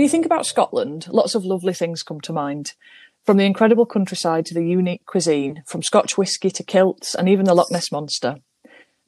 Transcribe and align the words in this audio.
When 0.00 0.06
you 0.06 0.08
think 0.08 0.24
about 0.24 0.46
Scotland, 0.46 1.08
lots 1.10 1.34
of 1.34 1.44
lovely 1.44 1.74
things 1.74 2.02
come 2.02 2.22
to 2.22 2.32
mind. 2.32 2.72
From 3.26 3.36
the 3.36 3.44
incredible 3.44 3.84
countryside 3.84 4.46
to 4.46 4.54
the 4.54 4.66
unique 4.66 5.04
cuisine, 5.04 5.62
from 5.66 5.82
Scotch 5.82 6.16
whisky 6.16 6.48
to 6.52 6.62
kilts 6.62 7.14
and 7.14 7.28
even 7.28 7.44
the 7.44 7.52
Loch 7.52 7.70
Ness 7.70 7.92
Monster. 7.92 8.36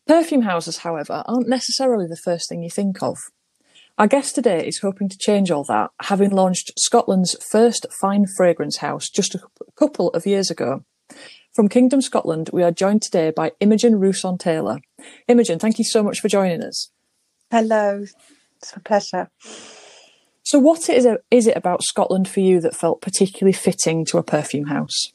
Perfume 0.07 0.43
houses, 0.43 0.77
however, 0.77 1.23
aren't 1.25 1.49
necessarily 1.49 2.07
the 2.07 2.21
first 2.23 2.47
thing 2.47 2.63
you 2.63 2.69
think 2.69 3.03
of. 3.03 3.17
Our 3.97 4.07
guest 4.07 4.35
today 4.35 4.67
is 4.67 4.81
hoping 4.81 5.09
to 5.09 5.17
change 5.17 5.51
all 5.51 5.65
that, 5.65 5.93
having 6.03 6.29
launched 6.29 6.79
Scotland's 6.79 7.43
first 7.43 7.87
fine 7.91 8.27
fragrance 8.27 8.77
house 8.77 9.09
just 9.09 9.35
a 9.35 9.41
couple 9.77 10.11
of 10.11 10.27
years 10.27 10.51
ago. 10.51 10.85
From 11.55 11.71
Kingdom 11.71 12.03
Scotland, 12.03 12.51
we 12.53 12.63
are 12.63 12.71
joined 12.71 13.01
today 13.01 13.31
by 13.35 13.53
Imogen 13.61 13.95
Russon 13.95 14.39
Taylor. 14.39 14.81
Imogen, 15.27 15.59
thank 15.59 15.79
you 15.79 15.87
so 15.87 16.03
much 16.03 16.21
for 16.21 16.29
joining 16.29 16.63
us. 16.63 16.91
Hello, 17.51 18.05
it's 18.59 18.77
a 18.77 18.81
pleasure. 18.81 19.31
So, 20.53 20.59
what 20.59 20.91
is 20.91 21.07
it, 21.07 21.25
is 21.31 21.47
it 21.47 21.57
about 21.57 21.83
Scotland 21.83 22.29
for 22.29 22.41
you 22.41 22.61
that 22.61 22.77
felt 22.77 23.01
particularly 23.01 23.55
fitting 23.55 24.05
to 24.05 24.19
a 24.19 24.23
perfume 24.23 24.67
house? 24.67 25.15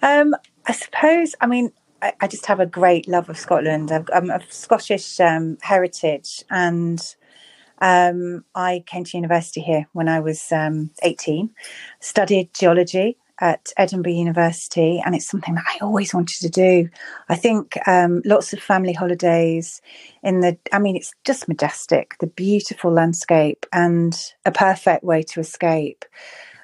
Um, 0.00 0.36
I 0.68 0.72
suppose, 0.72 1.34
I 1.40 1.48
mean, 1.48 1.72
I, 2.00 2.12
I, 2.20 2.28
just 2.28 2.46
have 2.46 2.60
a 2.60 2.64
great 2.64 3.08
love 3.08 3.28
of 3.28 3.36
Scotland. 3.36 3.90
i 3.90 4.04
am 4.16 4.30
of 4.30 4.44
Scottish 4.52 5.18
um, 5.18 5.58
heritage, 5.62 6.44
and 6.48 7.00
um, 7.80 8.44
I 8.54 8.84
came 8.86 9.02
to 9.02 9.16
university 9.16 9.62
here 9.62 9.88
when 9.92 10.08
I 10.08 10.20
was 10.20 10.52
um, 10.52 10.92
18, 11.02 11.50
studied 11.98 12.54
geology 12.54 13.16
at 13.42 13.72
Edinburgh 13.76 14.12
University, 14.12 15.02
and 15.04 15.16
it's 15.16 15.28
something 15.28 15.56
that 15.56 15.64
I 15.66 15.78
always 15.84 16.14
wanted 16.14 16.38
to 16.42 16.48
do. 16.48 16.88
I 17.28 17.34
think 17.34 17.76
um, 17.88 18.22
lots 18.24 18.52
of 18.52 18.60
family 18.60 18.92
holidays 18.92 19.82
in 20.22 20.40
the, 20.40 20.56
I 20.72 20.78
mean, 20.78 20.94
it's 20.94 21.12
just 21.24 21.48
majestic, 21.48 22.14
the 22.20 22.28
beautiful 22.28 22.92
landscape, 22.92 23.66
and 23.72 24.16
a 24.46 24.52
perfect 24.52 25.02
way 25.02 25.24
to 25.24 25.40
escape. 25.40 26.04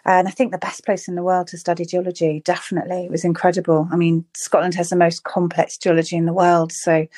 And 0.05 0.29
I 0.29 0.31
think 0.31 0.53
the 0.53 0.59
best 0.59 0.85
place 0.85 1.09
in 1.09 1.17
the 1.17 1.25
world 1.25 1.49
to 1.49 1.59
study 1.59 1.85
geology, 1.85 2.43
definitely. 2.45 3.07
It 3.07 3.11
was 3.11 3.25
incredible. 3.25 3.89
I 3.91 3.97
mean, 3.97 4.25
Scotland 4.37 4.77
has 4.77 4.91
the 4.91 4.97
most 4.97 5.25
complex 5.25 5.77
geology 5.79 6.17
in 6.17 6.27
the 6.27 6.33
world, 6.33 6.71
so 6.73 7.09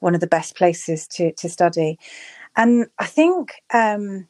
one 0.00 0.14
of 0.14 0.20
the 0.20 0.26
best 0.26 0.56
places 0.56 1.08
to, 1.12 1.32
to 1.32 1.48
study. 1.48 1.98
And 2.54 2.88
I 2.98 3.06
think 3.06 3.54
um, 3.72 4.28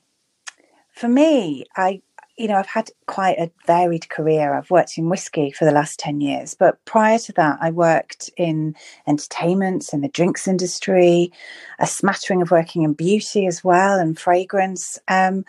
for 0.93 1.09
me, 1.09 1.65
I 1.77 2.03
you 2.37 2.49
know, 2.49 2.57
I've 2.57 2.67
had 2.67 2.91
quite 3.07 3.39
a 3.39 3.51
varied 3.67 4.09
career. 4.09 4.55
I've 4.55 4.71
worked 4.71 4.99
in 4.99 5.09
whiskey 5.09 5.51
for 5.51 5.65
the 5.65 5.73
last 5.73 5.99
10 5.99 6.21
years, 6.21 6.55
but 6.55 6.85
prior 6.85 7.19
to 7.19 7.33
that, 7.33 7.59
I 7.61 7.71
worked 7.71 8.31
in 8.37 8.75
entertainment, 9.07 9.91
and 9.93 10.05
the 10.05 10.09
drinks 10.09 10.47
industry, 10.47 11.33
a 11.79 11.87
smattering 11.87 12.43
of 12.43 12.51
working 12.51 12.83
in 12.83 12.93
beauty 12.93 13.47
as 13.47 13.65
well 13.65 13.99
and 13.99 14.19
fragrance. 14.19 14.99
Um, 15.09 15.45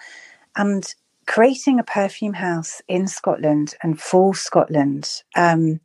and 0.56 0.94
creating 1.28 1.78
a 1.78 1.84
perfume 1.84 2.34
house 2.34 2.82
in 2.88 3.08
Scotland 3.08 3.76
and 3.84 4.00
for 4.00 4.34
Scotland 4.34 5.22
um, 5.36 5.80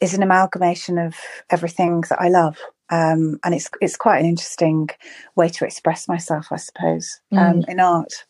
is 0.00 0.14
an 0.14 0.22
amalgamation 0.22 0.98
of 0.98 1.16
everything 1.50 2.02
that 2.08 2.20
I 2.20 2.28
love. 2.28 2.58
Um, 2.90 3.40
and 3.42 3.54
it's 3.54 3.68
it's 3.80 3.96
quite 3.96 4.20
an 4.20 4.26
interesting 4.26 4.88
way 5.36 5.48
to 5.48 5.64
express 5.64 6.06
myself, 6.06 6.48
I 6.50 6.56
suppose, 6.56 7.20
um, 7.32 7.62
mm. 7.62 7.68
in 7.68 7.80
art. 7.80 8.24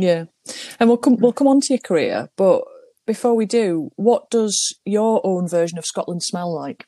Yeah, 0.00 0.24
and 0.78 0.88
we'll 0.88 0.98
come 0.98 1.16
we'll 1.16 1.32
come 1.32 1.48
on 1.48 1.60
to 1.60 1.74
your 1.74 1.78
career, 1.78 2.30
but 2.36 2.62
before 3.06 3.34
we 3.34 3.44
do, 3.44 3.90
what 3.96 4.30
does 4.30 4.78
your 4.84 5.20
own 5.24 5.48
version 5.48 5.78
of 5.78 5.84
Scotland 5.84 6.22
smell 6.22 6.54
like? 6.54 6.86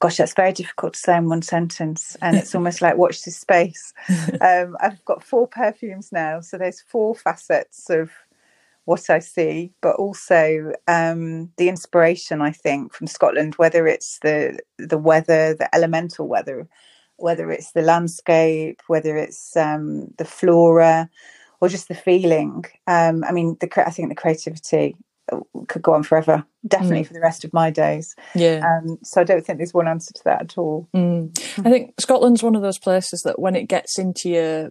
Gosh, 0.00 0.18
that's 0.18 0.34
very 0.34 0.52
difficult 0.52 0.94
to 0.94 0.98
say 0.98 1.16
in 1.16 1.28
one 1.28 1.42
sentence, 1.42 2.16
and 2.22 2.36
it's 2.36 2.54
almost 2.54 2.80
like 2.80 2.96
watch 2.96 3.22
this 3.22 3.36
space. 3.36 3.92
Um, 4.40 4.76
I've 4.80 5.04
got 5.04 5.24
four 5.24 5.48
perfumes 5.48 6.10
now, 6.12 6.40
so 6.40 6.56
there's 6.56 6.80
four 6.80 7.14
facets 7.14 7.90
of 7.90 8.10
what 8.84 9.10
I 9.10 9.18
see, 9.18 9.72
but 9.82 9.96
also 9.96 10.72
um, 10.86 11.50
the 11.58 11.68
inspiration 11.68 12.40
I 12.40 12.52
think 12.52 12.94
from 12.94 13.06
Scotland, 13.06 13.56
whether 13.56 13.86
it's 13.86 14.18
the 14.20 14.60
the 14.78 14.96
weather, 14.96 15.54
the 15.54 15.68
elemental 15.74 16.26
weather, 16.28 16.68
whether 17.18 17.50
it's 17.50 17.72
the 17.72 17.82
landscape, 17.82 18.80
whether 18.86 19.16
it's 19.16 19.56
um, 19.56 20.08
the 20.16 20.24
flora, 20.24 21.10
or 21.60 21.68
just 21.68 21.88
the 21.88 21.94
feeling. 21.94 22.64
Um, 22.86 23.24
I 23.24 23.32
mean, 23.32 23.56
the 23.60 23.86
I 23.86 23.90
think 23.90 24.08
the 24.08 24.14
creativity 24.14 24.96
could 25.68 25.82
go 25.82 25.92
on 25.94 26.02
forever, 26.02 26.44
definitely 26.66 27.02
mm. 27.02 27.06
for 27.06 27.14
the 27.14 27.20
rest 27.20 27.44
of 27.44 27.52
my 27.52 27.70
days. 27.70 28.14
Yeah. 28.34 28.62
Um, 28.64 28.98
so 29.02 29.20
I 29.20 29.24
don't 29.24 29.44
think 29.44 29.58
there's 29.58 29.74
one 29.74 29.88
answer 29.88 30.12
to 30.14 30.24
that 30.24 30.42
at 30.42 30.58
all. 30.58 30.88
Mm. 30.94 31.38
I 31.58 31.70
think 31.70 32.00
Scotland's 32.00 32.42
one 32.42 32.56
of 32.56 32.62
those 32.62 32.78
places 32.78 33.22
that 33.24 33.38
when 33.38 33.54
it 33.54 33.68
gets 33.68 33.98
into 33.98 34.30
your 34.30 34.70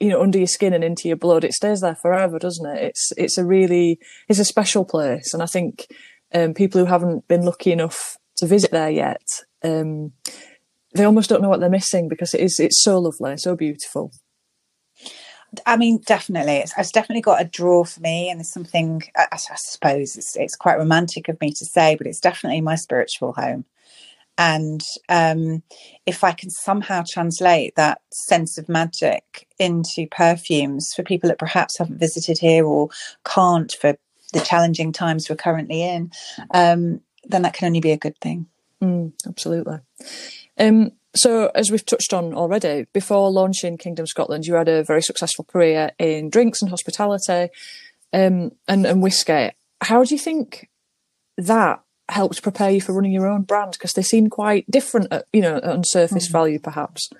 you 0.00 0.08
know 0.08 0.22
under 0.22 0.38
your 0.38 0.46
skin 0.46 0.72
and 0.72 0.82
into 0.82 1.08
your 1.08 1.16
blood 1.16 1.44
it 1.44 1.52
stays 1.52 1.82
there 1.82 1.94
forever 1.94 2.38
doesn't 2.38 2.64
it 2.74 2.82
it's 2.82 3.12
it's 3.18 3.36
a 3.36 3.44
really 3.44 3.98
it's 4.30 4.38
a 4.38 4.44
special 4.44 4.82
place 4.82 5.34
and 5.34 5.42
i 5.42 5.46
think 5.46 5.86
um, 6.32 6.54
people 6.54 6.80
who 6.80 6.86
haven't 6.86 7.28
been 7.28 7.44
lucky 7.44 7.70
enough 7.70 8.16
to 8.34 8.46
visit 8.46 8.70
there 8.70 8.88
yet 8.88 9.20
um, 9.62 10.12
they 10.94 11.04
almost 11.04 11.28
don't 11.28 11.42
know 11.42 11.48
what 11.48 11.60
they're 11.60 11.70
missing 11.70 12.08
because 12.08 12.34
it 12.34 12.40
is 12.40 12.58
it's 12.58 12.82
so 12.82 12.98
lovely 12.98 13.36
so 13.36 13.54
beautiful 13.56 14.12
I 15.66 15.76
mean, 15.76 16.00
definitely, 16.04 16.56
it's, 16.56 16.72
it's, 16.76 16.90
definitely 16.90 17.22
got 17.22 17.40
a 17.40 17.44
draw 17.44 17.84
for 17.84 18.00
me, 18.00 18.28
and 18.28 18.40
there's 18.40 18.52
something. 18.52 19.02
I, 19.16 19.26
I 19.32 19.36
suppose 19.36 20.16
it's, 20.16 20.36
it's, 20.36 20.56
quite 20.56 20.78
romantic 20.78 21.28
of 21.28 21.40
me 21.40 21.52
to 21.52 21.64
say, 21.64 21.94
but 21.94 22.06
it's 22.06 22.18
definitely 22.18 22.60
my 22.60 22.74
spiritual 22.74 23.32
home. 23.34 23.64
And 24.36 24.82
um, 25.08 25.62
if 26.06 26.24
I 26.24 26.32
can 26.32 26.50
somehow 26.50 27.04
translate 27.08 27.76
that 27.76 28.00
sense 28.12 28.58
of 28.58 28.68
magic 28.68 29.46
into 29.58 30.08
perfumes 30.10 30.92
for 30.94 31.04
people 31.04 31.28
that 31.28 31.38
perhaps 31.38 31.78
haven't 31.78 32.00
visited 32.00 32.38
here 32.38 32.66
or 32.66 32.88
can't 33.24 33.72
for 33.80 33.96
the 34.32 34.40
challenging 34.40 34.92
times 34.92 35.30
we're 35.30 35.36
currently 35.36 35.82
in, 35.82 36.10
um, 36.52 37.00
then 37.24 37.42
that 37.42 37.54
can 37.54 37.66
only 37.66 37.80
be 37.80 37.92
a 37.92 37.96
good 37.96 38.18
thing. 38.18 38.46
Mm, 38.82 39.12
absolutely. 39.26 39.78
Um, 40.58 40.92
so, 41.16 41.50
as 41.54 41.70
we've 41.70 41.84
touched 41.84 42.12
on 42.12 42.34
already, 42.34 42.86
before 42.92 43.30
launching 43.30 43.78
Kingdom 43.78 44.06
Scotland, 44.06 44.46
you 44.46 44.54
had 44.54 44.68
a 44.68 44.82
very 44.82 45.02
successful 45.02 45.44
career 45.44 45.90
in 45.98 46.28
drinks 46.28 46.60
and 46.60 46.70
hospitality 46.70 47.52
um, 48.12 48.52
and, 48.66 48.84
and 48.84 49.02
whiskey. 49.02 49.50
How 49.80 50.02
do 50.02 50.14
you 50.14 50.18
think 50.18 50.68
that 51.36 51.80
helped 52.08 52.42
prepare 52.42 52.70
you 52.70 52.80
for 52.80 52.92
running 52.92 53.12
your 53.12 53.28
own 53.28 53.42
brand? 53.42 53.72
Because 53.72 53.92
they 53.92 54.02
seem 54.02 54.28
quite 54.28 54.68
different, 54.70 55.08
at, 55.12 55.26
you 55.32 55.40
know, 55.40 55.60
on 55.62 55.84
surface 55.84 56.28
mm. 56.28 56.32
value, 56.32 56.58
perhaps. 56.58 57.10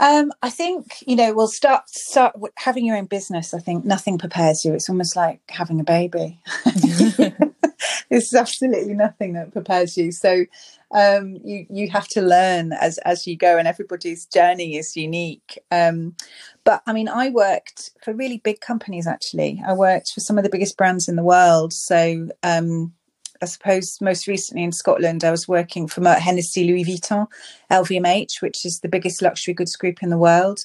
Um, 0.00 0.32
I 0.42 0.50
think 0.50 1.04
you 1.06 1.14
know, 1.14 1.32
we'll 1.34 1.48
start 1.48 1.88
start 1.88 2.36
having 2.56 2.84
your 2.84 2.96
own 2.96 3.06
business. 3.06 3.54
I 3.54 3.60
think 3.60 3.84
nothing 3.84 4.18
prepares 4.18 4.64
you. 4.64 4.72
It's 4.72 4.88
almost 4.88 5.14
like 5.14 5.40
having 5.48 5.78
a 5.78 5.84
baby. 5.84 6.40
There's 8.10 8.34
absolutely 8.34 8.94
nothing 8.94 9.34
that 9.34 9.52
prepares 9.52 9.96
you. 9.96 10.12
So 10.12 10.44
um, 10.94 11.38
you 11.44 11.66
you 11.68 11.90
have 11.90 12.08
to 12.08 12.22
learn 12.22 12.72
as 12.72 12.98
as 12.98 13.26
you 13.26 13.36
go, 13.36 13.58
and 13.58 13.66
everybody's 13.66 14.26
journey 14.26 14.76
is 14.76 14.96
unique. 14.96 15.58
Um, 15.70 16.14
but 16.64 16.82
I 16.86 16.92
mean, 16.92 17.08
I 17.08 17.30
worked 17.30 17.90
for 18.02 18.14
really 18.14 18.38
big 18.38 18.60
companies. 18.60 19.06
Actually, 19.06 19.62
I 19.66 19.74
worked 19.74 20.12
for 20.12 20.20
some 20.20 20.38
of 20.38 20.44
the 20.44 20.50
biggest 20.50 20.76
brands 20.76 21.08
in 21.08 21.16
the 21.16 21.24
world. 21.24 21.72
So 21.72 22.28
um, 22.42 22.92
I 23.42 23.46
suppose 23.46 23.98
most 24.00 24.26
recently 24.26 24.64
in 24.64 24.72
Scotland, 24.72 25.24
I 25.24 25.30
was 25.30 25.48
working 25.48 25.86
for 25.86 26.02
Hennessy, 26.08 26.64
Louis 26.64 26.84
Vuitton, 26.84 27.26
LVMH, 27.70 28.40
which 28.40 28.64
is 28.64 28.80
the 28.80 28.88
biggest 28.88 29.20
luxury 29.20 29.54
goods 29.54 29.76
group 29.76 30.02
in 30.02 30.10
the 30.10 30.18
world. 30.18 30.64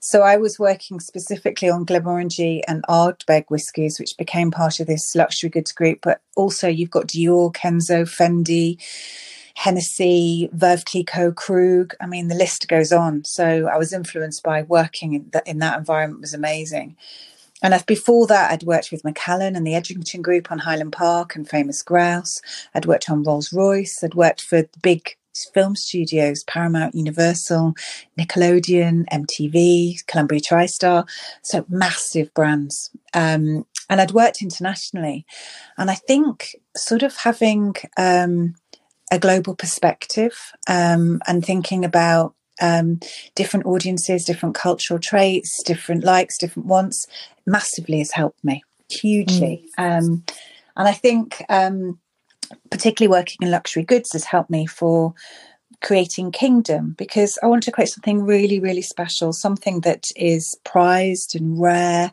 So 0.00 0.22
I 0.22 0.36
was 0.36 0.58
working 0.58 1.00
specifically 1.00 1.68
on 1.68 1.86
Glenmorangie 1.86 2.62
and 2.68 2.84
Ardbeg 2.88 3.46
whiskies, 3.48 3.98
which 3.98 4.16
became 4.16 4.50
part 4.50 4.80
of 4.80 4.86
this 4.86 5.14
luxury 5.14 5.50
goods 5.50 5.72
group. 5.72 6.00
But 6.02 6.20
also 6.36 6.68
you've 6.68 6.90
got 6.90 7.08
Dior, 7.08 7.52
Kenzo, 7.52 8.02
Fendi, 8.02 8.80
Hennessy, 9.54 10.48
Veuve 10.54 10.84
Clicquot, 10.84 11.34
Krug. 11.34 11.94
I 12.00 12.06
mean, 12.06 12.28
the 12.28 12.34
list 12.34 12.68
goes 12.68 12.92
on. 12.92 13.24
So 13.24 13.68
I 13.72 13.78
was 13.78 13.92
influenced 13.92 14.42
by 14.42 14.62
working 14.62 15.14
in 15.14 15.30
that, 15.32 15.46
in 15.46 15.58
that 15.58 15.78
environment 15.78 16.20
was 16.20 16.34
amazing. 16.34 16.96
And 17.62 17.74
before 17.86 18.26
that, 18.26 18.52
I'd 18.52 18.64
worked 18.64 18.92
with 18.92 19.02
Macallan 19.02 19.56
and 19.56 19.66
the 19.66 19.74
Edrington 19.74 20.20
Group 20.20 20.52
on 20.52 20.58
Highland 20.58 20.92
Park 20.92 21.34
and 21.34 21.48
Famous 21.48 21.82
Grouse. 21.82 22.42
I'd 22.74 22.84
worked 22.84 23.08
on 23.08 23.22
Rolls 23.22 23.50
Royce. 23.50 24.04
I'd 24.04 24.14
worked 24.14 24.42
for 24.42 24.62
the 24.62 24.78
big 24.82 25.16
film 25.54 25.76
studios, 25.76 26.44
Paramount, 26.44 26.94
Universal, 26.94 27.74
Nickelodeon, 28.18 29.04
MTV, 29.12 30.06
Columbia 30.06 30.40
TriStar. 30.40 31.08
So 31.42 31.64
massive 31.68 32.32
brands. 32.34 32.90
Um, 33.14 33.66
and 33.88 34.00
I'd 34.00 34.12
worked 34.12 34.42
internationally. 34.42 35.24
And 35.78 35.90
I 35.90 35.94
think 35.94 36.56
sort 36.76 37.02
of 37.02 37.16
having 37.16 37.74
um, 37.96 38.54
a 39.12 39.18
global 39.18 39.54
perspective 39.54 40.52
um, 40.68 41.20
and 41.26 41.44
thinking 41.44 41.84
about 41.84 42.34
um, 42.60 43.00
different 43.34 43.66
audiences, 43.66 44.24
different 44.24 44.54
cultural 44.54 44.98
traits, 44.98 45.62
different 45.64 46.04
likes, 46.04 46.38
different 46.38 46.66
wants, 46.66 47.06
massively 47.46 47.98
has 47.98 48.12
helped 48.12 48.42
me 48.42 48.62
hugely. 48.88 49.68
Mm. 49.78 49.98
Um, 49.98 50.24
and 50.76 50.88
I 50.88 50.92
think, 50.92 51.44
um, 51.48 51.98
particularly 52.70 53.10
working 53.10 53.38
in 53.42 53.50
luxury 53.50 53.84
goods, 53.84 54.12
has 54.12 54.24
helped 54.24 54.50
me 54.50 54.66
for 54.66 55.14
creating 55.82 56.32
Kingdom 56.32 56.94
because 56.96 57.38
I 57.42 57.46
want 57.46 57.62
to 57.64 57.72
create 57.72 57.90
something 57.90 58.22
really, 58.22 58.60
really 58.60 58.82
special, 58.82 59.32
something 59.32 59.80
that 59.80 60.06
is 60.16 60.58
prized 60.64 61.34
and 61.34 61.60
rare. 61.60 62.12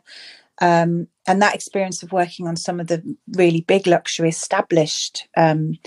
Um, 0.60 1.08
and 1.26 1.42
that 1.42 1.54
experience 1.54 2.02
of 2.02 2.12
working 2.12 2.46
on 2.46 2.56
some 2.56 2.78
of 2.78 2.86
the 2.86 3.02
really 3.32 3.62
big 3.62 3.86
luxury 3.86 4.28
established 4.28 5.26
um, 5.36 5.78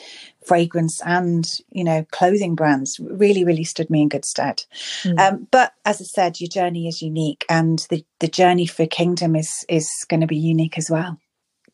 fragrance 0.46 1.02
and 1.06 1.60
you 1.72 1.84
know 1.84 2.06
clothing 2.12 2.54
brands 2.54 3.00
really 3.00 3.46
really 3.46 3.64
stood 3.64 3.90
me 3.90 4.02
in 4.02 4.10
good 4.10 4.26
stead 4.26 4.64
mm. 5.04 5.18
um, 5.20 5.48
but 5.52 5.74
as 5.86 6.02
i 6.02 6.04
said 6.04 6.40
your 6.40 6.48
journey 6.48 6.88
is 6.88 7.02
unique 7.02 7.46
and 7.50 7.86
the, 7.90 8.04
the 8.20 8.28
journey 8.28 8.66
for 8.66 8.86
kingdom 8.86 9.36
is 9.36 9.66
is 9.70 9.90
going 10.10 10.22
to 10.22 10.28
be 10.28 10.38
unique 10.38 10.78
as 10.78 10.90
well 10.90 11.18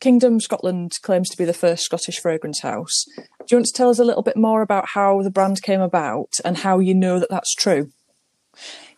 Kingdom 0.03 0.41
Scotland 0.41 0.91
claims 1.01 1.29
to 1.29 1.37
be 1.37 1.45
the 1.45 1.53
first 1.53 1.85
Scottish 1.85 2.19
fragrance 2.19 2.59
house. 2.59 3.05
Do 3.15 3.23
you 3.51 3.57
want 3.59 3.67
to 3.67 3.71
tell 3.71 3.89
us 3.89 3.99
a 3.99 4.03
little 4.03 4.21
bit 4.21 4.35
more 4.35 4.61
about 4.61 4.89
how 4.89 5.21
the 5.21 5.31
brand 5.31 5.61
came 5.61 5.79
about 5.79 6.33
and 6.43 6.57
how 6.57 6.79
you 6.79 6.93
know 6.93 7.19
that 7.19 7.29
that's 7.29 7.55
true? 7.55 7.89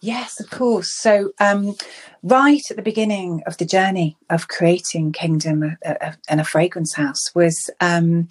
Yes, 0.01 0.39
of 0.39 0.49
course. 0.49 0.91
So, 0.99 1.29
um, 1.39 1.75
right 2.23 2.63
at 2.71 2.75
the 2.75 2.81
beginning 2.81 3.43
of 3.45 3.57
the 3.57 3.65
journey 3.65 4.17
of 4.31 4.47
creating 4.47 5.11
Kingdom 5.11 5.77
and 5.83 6.41
a 6.41 6.43
fragrance 6.43 6.95
house 6.95 7.35
was 7.35 7.69
um, 7.79 8.27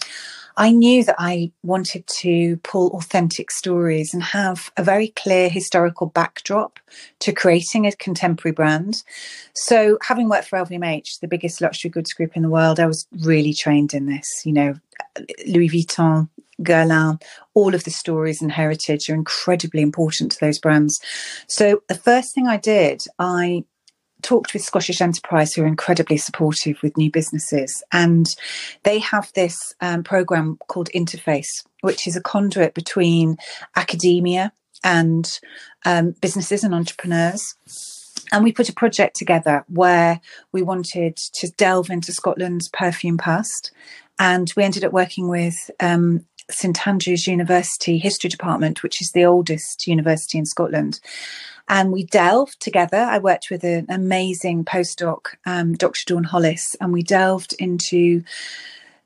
I 0.57 0.71
knew 0.71 1.05
that 1.05 1.17
I 1.19 1.51
wanted 1.63 2.07
to 2.21 2.57
pull 2.59 2.89
authentic 2.97 3.51
stories 3.51 4.15
and 4.15 4.23
have 4.23 4.71
a 4.77 4.85
very 4.85 5.09
clear 5.09 5.49
historical 5.49 6.07
backdrop 6.07 6.79
to 7.21 7.33
creating 7.33 7.87
a 7.87 7.93
contemporary 7.93 8.53
brand. 8.53 9.03
So, 9.55 9.99
having 10.03 10.29
worked 10.29 10.49
for 10.49 10.59
LVMH, 10.59 11.21
the 11.21 11.29
biggest 11.29 11.61
luxury 11.61 11.91
goods 11.91 12.13
group 12.13 12.37
in 12.37 12.43
the 12.43 12.49
world, 12.49 12.79
I 12.79 12.87
was 12.87 13.07
really 13.21 13.53
trained 13.53 13.95
in 13.95 14.07
this. 14.07 14.43
You 14.45 14.53
know, 14.53 14.75
Louis 15.47 15.69
Vuitton, 15.69 16.29
Guerlain, 16.63 17.21
all 17.55 17.75
of 17.75 17.85
the 17.85 17.91
stories 17.91 18.41
and 18.41 18.53
heritage 18.53 19.11
are 19.11 19.15
incredibly 19.15 19.83
important 19.83 20.33
to 20.33 20.41
those 20.41 20.59
brands. 20.59 21.01
So, 21.49 21.83
the 21.89 21.97
first 21.97 22.35
thing 22.35 22.47
I 22.47 22.59
did, 22.59 23.03
I 23.19 23.65
talked 24.25 24.55
with 24.55 24.65
Scottish 24.65 25.01
Enterprise, 25.01 25.53
who 25.53 25.63
are 25.63 25.67
incredibly 25.67 26.17
supportive 26.17 26.83
with 26.83 26.97
new 26.97 27.11
businesses, 27.11 27.83
and 27.93 28.27
they 28.83 28.99
have 28.99 29.31
this 29.35 29.75
um, 29.81 30.03
program 30.03 30.59
called 30.67 30.89
Interface, 30.95 31.65
which 31.83 32.09
is 32.09 32.17
a 32.17 32.23
conduit 32.23 32.75
between 32.75 33.37
academia 33.77 34.53
and 34.83 35.39
um, 35.85 36.15
businesses 36.21 36.65
and 36.65 36.75
entrepreneurs. 36.75 37.55
And 38.33 38.43
we 38.43 38.53
put 38.53 38.69
a 38.69 38.75
project 38.75 39.17
together 39.17 39.65
where 39.69 40.21
we 40.51 40.63
wanted 40.63 41.17
to 41.35 41.51
delve 41.53 41.91
into 41.91 42.13
Scotland's 42.13 42.69
perfume 42.71 43.19
past. 43.19 43.71
And 44.19 44.51
we 44.57 44.65
ended 44.65 44.85
up 44.85 44.93
working 44.93 45.29
with 45.29 45.71
um, 45.81 46.25
St 46.51 46.87
Andrews 46.87 47.27
University 47.27 47.99
History 47.99 48.29
Department, 48.29 48.83
which 48.83 49.01
is 49.01 49.11
the 49.13 49.25
oldest 49.25 49.87
university 49.87 50.39
in 50.39 50.47
Scotland. 50.47 51.01
And 51.69 51.93
we 51.93 52.05
delved 52.05 52.61
together. 52.61 52.99
I 52.99 53.19
worked 53.19 53.49
with 53.51 53.65
an 53.65 53.87
amazing 53.89 54.65
postdoc, 54.65 55.35
um, 55.47 55.75
Dr. 55.75 56.01
Dawn 56.07 56.25
Hollis, 56.25 56.77
and 56.81 56.93
we 56.93 57.03
delved 57.03 57.55
into 57.59 58.23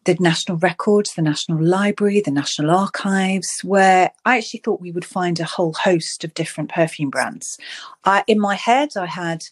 the 0.04 0.16
National 0.18 0.56
Records, 0.56 1.14
the 1.14 1.22
National 1.22 1.62
Library, 1.62 2.20
the 2.20 2.30
National 2.30 2.70
Archives, 2.70 3.60
where 3.62 4.10
I 4.24 4.38
actually 4.38 4.60
thought 4.60 4.80
we 4.80 4.90
would 4.90 5.04
find 5.04 5.38
a 5.38 5.44
whole 5.44 5.74
host 5.74 6.24
of 6.24 6.34
different 6.34 6.70
perfume 6.70 7.10
brands. 7.10 7.58
I, 8.04 8.24
in 8.26 8.40
my 8.40 8.54
head, 8.54 8.90
I 8.96 9.06
had 9.06 9.42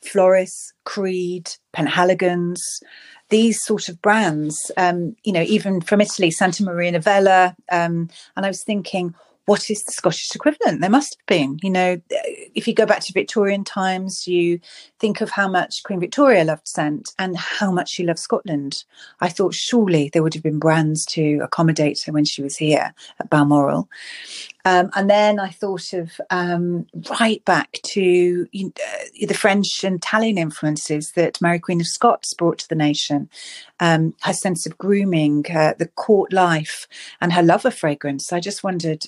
Floris, 0.00 0.72
Creed, 0.84 1.50
Penhaligon's, 1.74 2.80
these 3.34 3.64
sort 3.64 3.88
of 3.88 4.00
brands, 4.00 4.70
um, 4.76 5.16
you 5.24 5.32
know, 5.32 5.42
even 5.42 5.80
from 5.80 6.00
Italy, 6.00 6.30
Santa 6.30 6.62
Maria 6.62 6.92
Novella. 6.92 7.56
Um, 7.68 8.08
and 8.36 8.46
I 8.46 8.48
was 8.48 8.62
thinking, 8.62 9.12
what 9.46 9.68
is 9.70 9.84
the 9.84 9.92
Scottish 9.92 10.34
equivalent? 10.34 10.80
There 10.80 10.90
must 10.90 11.16
have 11.18 11.26
been. 11.26 11.58
You 11.62 11.70
know, 11.70 12.00
if 12.54 12.66
you 12.66 12.74
go 12.74 12.86
back 12.86 13.00
to 13.00 13.12
Victorian 13.12 13.62
times, 13.62 14.26
you 14.26 14.58
think 14.98 15.20
of 15.20 15.30
how 15.30 15.48
much 15.48 15.82
Queen 15.82 16.00
Victoria 16.00 16.44
loved 16.44 16.66
scent 16.66 17.10
and 17.18 17.36
how 17.36 17.70
much 17.70 17.90
she 17.90 18.04
loved 18.04 18.18
Scotland. 18.18 18.84
I 19.20 19.28
thought 19.28 19.54
surely 19.54 20.08
there 20.12 20.22
would 20.22 20.34
have 20.34 20.42
been 20.42 20.58
brands 20.58 21.04
to 21.06 21.40
accommodate 21.42 22.02
her 22.06 22.12
when 22.12 22.24
she 22.24 22.42
was 22.42 22.56
here 22.56 22.94
at 23.20 23.28
Balmoral. 23.28 23.88
Um, 24.64 24.90
and 24.94 25.10
then 25.10 25.38
I 25.38 25.50
thought 25.50 25.92
of 25.92 26.12
um, 26.30 26.86
right 27.20 27.44
back 27.44 27.80
to 27.84 28.46
uh, 28.54 29.26
the 29.26 29.34
French 29.34 29.84
and 29.84 29.96
Italian 29.96 30.38
influences 30.38 31.12
that 31.12 31.40
Mary 31.42 31.58
Queen 31.58 31.82
of 31.82 31.86
Scots 31.86 32.32
brought 32.32 32.58
to 32.60 32.68
the 32.68 32.74
nation. 32.74 33.28
Um, 33.78 34.14
her 34.22 34.32
sense 34.32 34.64
of 34.64 34.78
grooming, 34.78 35.44
uh, 35.54 35.74
the 35.78 35.88
court 35.88 36.32
life, 36.32 36.88
and 37.20 37.34
her 37.34 37.42
love 37.42 37.66
of 37.66 37.74
fragrance. 37.74 38.32
I 38.32 38.40
just 38.40 38.64
wondered 38.64 39.06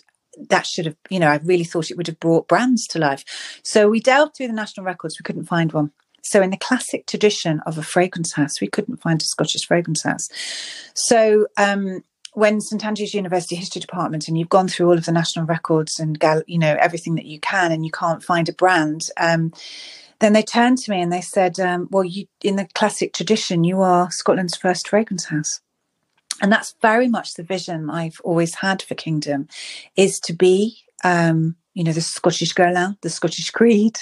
that 0.49 0.67
should 0.67 0.87
have, 0.87 0.97
you 1.11 1.19
know, 1.19 1.29
I 1.29 1.41
really 1.43 1.65
thought 1.65 1.91
it 1.91 1.97
would 1.97 2.07
have 2.07 2.21
brought 2.21 2.49
brands 2.49 2.87
to 2.89 2.99
life. 2.99 3.25
So 3.63 3.89
we 3.89 4.01
delved 4.01 4.37
through 4.37 4.49
the 4.49 4.53
national 4.53 4.87
records, 4.87 5.19
we 5.19 5.25
couldn't 5.25 5.45
find 5.47 5.73
one. 5.73 5.93
So, 6.23 6.43
in 6.43 6.51
the 6.51 6.57
classic 6.57 7.07
tradition 7.07 7.61
of 7.67 7.79
a 7.79 7.85
fragrance 7.85 8.33
house, 8.33 8.61
we 8.61 8.67
couldn't 8.67 9.01
find 9.01 9.23
a 9.23 9.25
Scottish 9.25 9.65
fragrance 9.65 10.03
house. 10.03 10.29
So, 10.95 11.47
um, 11.57 12.03
when 12.33 12.61
St 12.61 12.85
Andrews 12.85 13.15
University 13.15 13.55
History 13.55 13.81
Department 13.81 14.27
and 14.27 14.37
you've 14.37 14.49
gone 14.49 14.67
through 14.67 14.89
all 14.89 14.99
of 14.99 15.07
the 15.07 15.13
national 15.13 15.47
records 15.47 16.01
and 16.01 16.23
you 16.47 16.59
know 16.59 16.77
everything 16.81 17.15
that 17.15 17.27
you 17.27 17.39
can, 17.39 17.71
and 17.71 17.85
you 17.85 17.93
can't 17.93 18.25
find 18.25 18.49
a 18.49 18.53
brand, 18.53 19.03
um, 19.17 19.53
then 20.19 20.33
they 20.33 20.43
turned 20.43 20.79
to 20.79 20.91
me 20.91 21.01
and 21.01 21.13
they 21.13 21.21
said, 21.21 21.61
um, 21.61 21.87
"Well, 21.93 22.05
you, 22.05 22.27
in 22.43 22.57
the 22.57 22.69
classic 22.75 23.13
tradition, 23.13 23.63
you 23.63 23.81
are 23.81 24.11
Scotland's 24.11 24.57
first 24.57 24.89
fragrance 24.89 25.27
house." 25.27 25.61
And 26.41 26.53
that's 26.53 26.75
very 26.83 27.09
much 27.09 27.35
the 27.35 27.43
vision 27.43 27.91
I've 27.91 28.21
always 28.25 28.57
had 28.57 28.83
for 28.83 28.95
Kingdom, 28.95 29.49
is 29.97 30.19
to 30.21 30.33
be, 30.33 30.79
um, 31.05 31.57
you 31.75 31.85
know, 31.85 31.93
the 31.93 32.01
Scottish 32.01 32.55
Guerlain, 32.55 32.97
the 33.03 33.11
Scottish 33.11 33.51
Creed, 33.51 33.99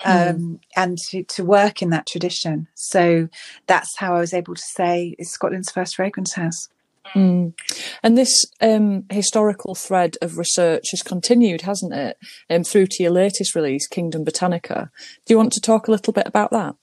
hmm. 0.00 0.10
um, 0.10 0.36
mm. 0.36 0.58
and 0.76 0.98
to, 1.08 1.22
to 1.24 1.44
work 1.44 1.82
in 1.82 1.90
that 1.90 2.06
tradition. 2.06 2.66
So 2.74 3.28
that's 3.66 3.96
how 3.98 4.16
I 4.16 4.20
was 4.20 4.32
able 4.32 4.54
to 4.54 4.62
say 4.62 5.14
it's 5.18 5.30
Scotland's 5.30 5.70
first 5.70 5.96
fragrance 5.96 6.32
house. 6.34 6.68
Mm. 7.14 7.54
And 8.02 8.16
this 8.16 8.46
um, 8.60 9.04
historical 9.10 9.74
thread 9.74 10.16
of 10.22 10.38
research 10.38 10.90
has 10.92 11.02
continued, 11.02 11.62
hasn't 11.62 11.92
it, 11.92 12.16
um, 12.48 12.62
through 12.62 12.86
to 12.86 13.02
your 13.02 13.12
latest 13.12 13.54
release, 13.54 13.86
Kingdom 13.86 14.24
Botanica. 14.24 14.90
Do 15.24 15.34
you 15.34 15.36
want 15.36 15.52
to 15.54 15.60
talk 15.60 15.88
a 15.88 15.90
little 15.90 16.12
bit 16.12 16.26
about 16.26 16.50
that? 16.52 16.76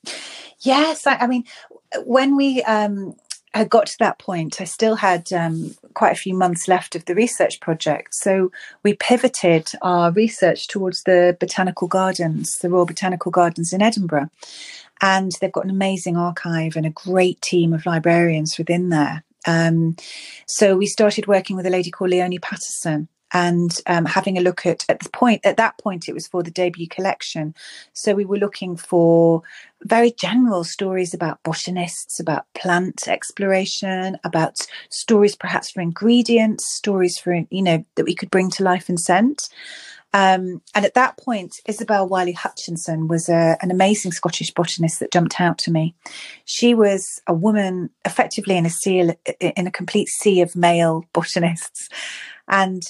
Yes, 0.60 1.07
I, 1.07 1.15
I 1.15 1.27
mean, 1.27 1.45
when 2.03 2.36
we 2.36 2.62
um, 2.63 3.15
I 3.54 3.63
got 3.63 3.88
to 3.88 3.98
that 4.00 4.20
point, 4.20 4.62
I 4.62 4.66
still 4.66 4.96
had 4.96 5.32
um, 5.34 5.75
quite 5.94 6.12
a 6.12 6.20
few 6.20 6.36
months 6.36 6.68
left 6.68 6.96
of 6.96 7.06
the 7.06 7.16
research 7.16 7.60
project. 7.60 8.13
So 8.13 8.51
we 8.84 8.94
pivoted 8.94 9.72
our 9.82 10.12
research 10.12 10.68
towards 10.68 11.04
the 11.04 11.36
botanical 11.39 11.88
gardens, 11.88 12.58
the 12.60 12.70
Royal 12.70 12.86
Botanical 12.86 13.32
Gardens 13.32 13.74
in 13.74 13.82
Edinburgh. 13.82 14.30
And 15.01 15.32
they've 15.39 15.51
got 15.51 15.63
an 15.63 15.70
amazing 15.70 16.18
archive 16.18 16.75
and 16.75 16.86
a 16.86 16.92
great 16.92 17.42
team 17.42 17.74
of 17.74 17.86
librarians 17.86 18.58
within 18.58 18.89
there. 18.89 19.24
Um, 19.46 19.96
so 20.46 20.75
we 20.75 20.86
started 20.86 21.27
working 21.27 21.56
with 21.56 21.66
a 21.66 21.72
lady 21.72 21.89
called 21.89 22.12
Leonie 22.12 22.39
Paterson, 22.39 23.08
and 23.34 23.79
um, 23.88 24.05
having 24.05 24.38
a 24.38 24.41
look 24.41 24.65
at 24.65 24.86
at 24.89 25.00
the 25.00 25.10
point 25.10 25.41
at 25.46 25.57
that 25.57 25.77
point 25.77 26.07
it 26.07 26.13
was 26.13 26.27
for 26.27 26.43
the 26.43 26.51
debut 26.51 26.88
collection 26.88 27.53
so 27.93 28.13
we 28.13 28.25
were 28.25 28.38
looking 28.38 28.75
for 28.75 29.41
very 29.84 30.12
general 30.12 30.63
stories 30.63 31.13
about 31.13 31.41
botanists 31.43 32.19
about 32.19 32.46
plant 32.53 33.07
exploration 33.07 34.17
about 34.24 34.55
stories 34.89 35.36
perhaps 35.36 35.72
for 35.72 35.81
ingredients 35.81 36.65
stories 36.75 37.17
for 37.17 37.34
you 37.50 37.62
know 37.62 37.84
that 37.96 38.05
we 38.05 38.15
could 38.15 38.31
bring 38.31 38.50
to 38.50 38.63
life 38.63 38.89
and 38.89 39.00
scent 39.00 39.50
um, 40.13 40.62
and 40.74 40.86
at 40.86 40.93
that 40.93 41.17
point, 41.17 41.57
Isobel 41.67 42.07
Wylie 42.10 42.31
Hutchinson 42.31 43.07
was 43.07 43.27
a, 43.29 43.57
an 43.62 43.72
amazing 43.72 44.13
Scottish 44.13 44.51
botanist 44.51 45.00
that 45.00 45.12
jumped 45.12 45.39
out 45.39 45.57
to 45.60 45.72
me. 45.72 45.96
She 46.46 46.74
was 46.74 47.22
a 47.27 47.34
woman 47.34 47.89
effectively 48.05 48.57
in 48.57 48.65
a 48.65 48.69
sea, 48.69 49.12
in 49.39 49.67
a 49.67 49.72
complete 49.72 50.07
sea 50.07 50.41
of 50.41 50.55
male 50.55 51.03
botanists. 51.13 51.89
And 52.48 52.82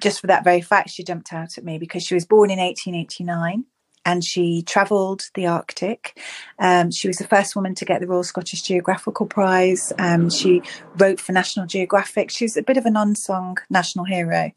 just 0.00 0.20
for 0.20 0.26
that 0.26 0.44
very 0.44 0.60
fact, 0.60 0.90
she 0.90 1.04
jumped 1.04 1.32
out 1.32 1.58
at 1.58 1.64
me 1.64 1.78
because 1.78 2.02
she 2.02 2.14
was 2.14 2.26
born 2.26 2.50
in 2.50 2.58
1889 2.58 3.64
and 4.04 4.24
she 4.24 4.62
travelled 4.62 5.30
the 5.34 5.46
Arctic. 5.46 6.18
Um, 6.58 6.90
she 6.90 7.08
was 7.08 7.18
the 7.18 7.26
first 7.26 7.54
woman 7.54 7.74
to 7.76 7.84
get 7.84 8.00
the 8.00 8.06
Royal 8.06 8.24
Scottish 8.24 8.62
Geographical 8.62 9.26
Prize. 9.26 9.92
Um, 9.98 10.28
she 10.28 10.62
wrote 10.96 11.20
for 11.20 11.32
National 11.32 11.66
Geographic. 11.66 12.30
She's 12.30 12.56
a 12.56 12.62
bit 12.62 12.76
of 12.76 12.86
an 12.86 12.96
unsung 12.96 13.58
national 13.70 14.04
hero. 14.04 14.52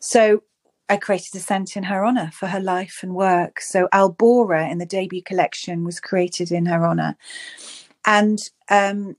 So 0.00 0.42
I 0.88 0.96
created 0.96 1.34
a 1.36 1.38
scent 1.38 1.76
in 1.76 1.84
her 1.84 2.04
honour 2.04 2.30
for 2.32 2.48
her 2.48 2.60
life 2.60 2.98
and 3.02 3.14
work. 3.14 3.60
So 3.60 3.88
Albora 3.92 4.68
in 4.68 4.78
the 4.78 4.86
debut 4.86 5.22
collection 5.22 5.84
was 5.84 6.00
created 6.00 6.50
in 6.50 6.66
her 6.66 6.84
honour. 6.84 7.16
And 8.04 8.40
um, 8.68 9.16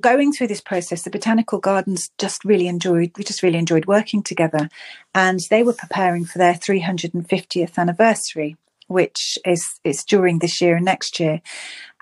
going 0.00 0.32
through 0.32 0.48
this 0.48 0.60
process, 0.60 1.02
the 1.02 1.10
botanical 1.10 1.58
gardens 1.58 2.10
just 2.18 2.44
really 2.44 2.68
enjoyed, 2.68 3.12
we 3.16 3.24
just 3.24 3.42
really 3.42 3.58
enjoyed 3.58 3.86
working 3.86 4.22
together. 4.22 4.68
And 5.14 5.40
they 5.50 5.62
were 5.62 5.72
preparing 5.72 6.24
for 6.24 6.38
their 6.38 6.54
350th 6.54 7.78
anniversary, 7.78 8.56
which 8.86 9.38
is, 9.44 9.80
is 9.84 10.04
during 10.04 10.38
this 10.38 10.60
year 10.60 10.76
and 10.76 10.84
next 10.84 11.18
year. 11.18 11.40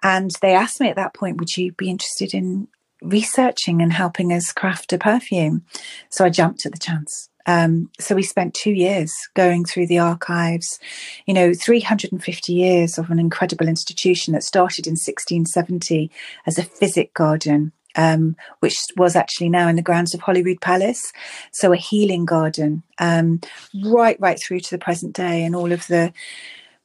And 0.03 0.31
they 0.43 0.55
asked 0.55 0.81
me 0.81 0.89
at 0.89 0.97
that 0.97 1.15
point, 1.15 1.39
would 1.39 1.57
you 1.57 1.73
be 1.73 1.91
interested 1.91 2.35
in 2.35 2.69
researching 3.03 3.81
and 3.81 3.93
helping 3.93 4.33
us 4.33 4.53
craft 4.53 4.93
a 4.93 4.99
perfume? 4.99 5.65
So 6.11 6.25
I 6.25 6.31
jumped 6.31 6.67
at 6.67 6.73
the 6.73 6.79
chance 6.79 7.31
Um, 7.47 7.91
so 7.99 8.15
we 8.15 8.23
spent 8.23 8.55
two 8.55 8.73
years 8.73 9.13
going 9.35 9.65
through 9.65 9.87
the 9.87 9.99
archives, 9.99 10.79
you 11.27 11.35
know, 11.35 11.53
350 11.55 12.53
years 12.53 12.99
of 12.99 13.11
an 13.11 13.19
incredible 13.19 13.69
institution 13.69 14.33
that 14.33 14.43
started 14.43 14.87
in 14.87 14.93
1670 14.93 16.11
as 16.47 16.59
a 16.59 16.63
physic 16.63 17.15
garden. 17.15 17.73
Um, 17.97 18.35
which 18.59 18.77
was 18.97 19.15
actually 19.15 19.49
now 19.51 19.69
in 19.69 19.77
the 19.77 19.81
grounds 19.81 20.15
of 20.15 20.21
Holyrood 20.21 20.61
Palace. 20.61 21.13
So 21.53 21.73
a 21.73 21.77
healing 21.77 22.25
garden, 22.25 22.83
um, 22.99 23.41
right, 23.85 24.19
right 24.19 24.37
through 24.37 24.59
to 24.61 24.71
the 24.71 24.83
present 24.83 25.15
day, 25.15 25.45
and 25.45 25.55
all 25.55 25.71
of 25.71 25.87
the 25.87 26.13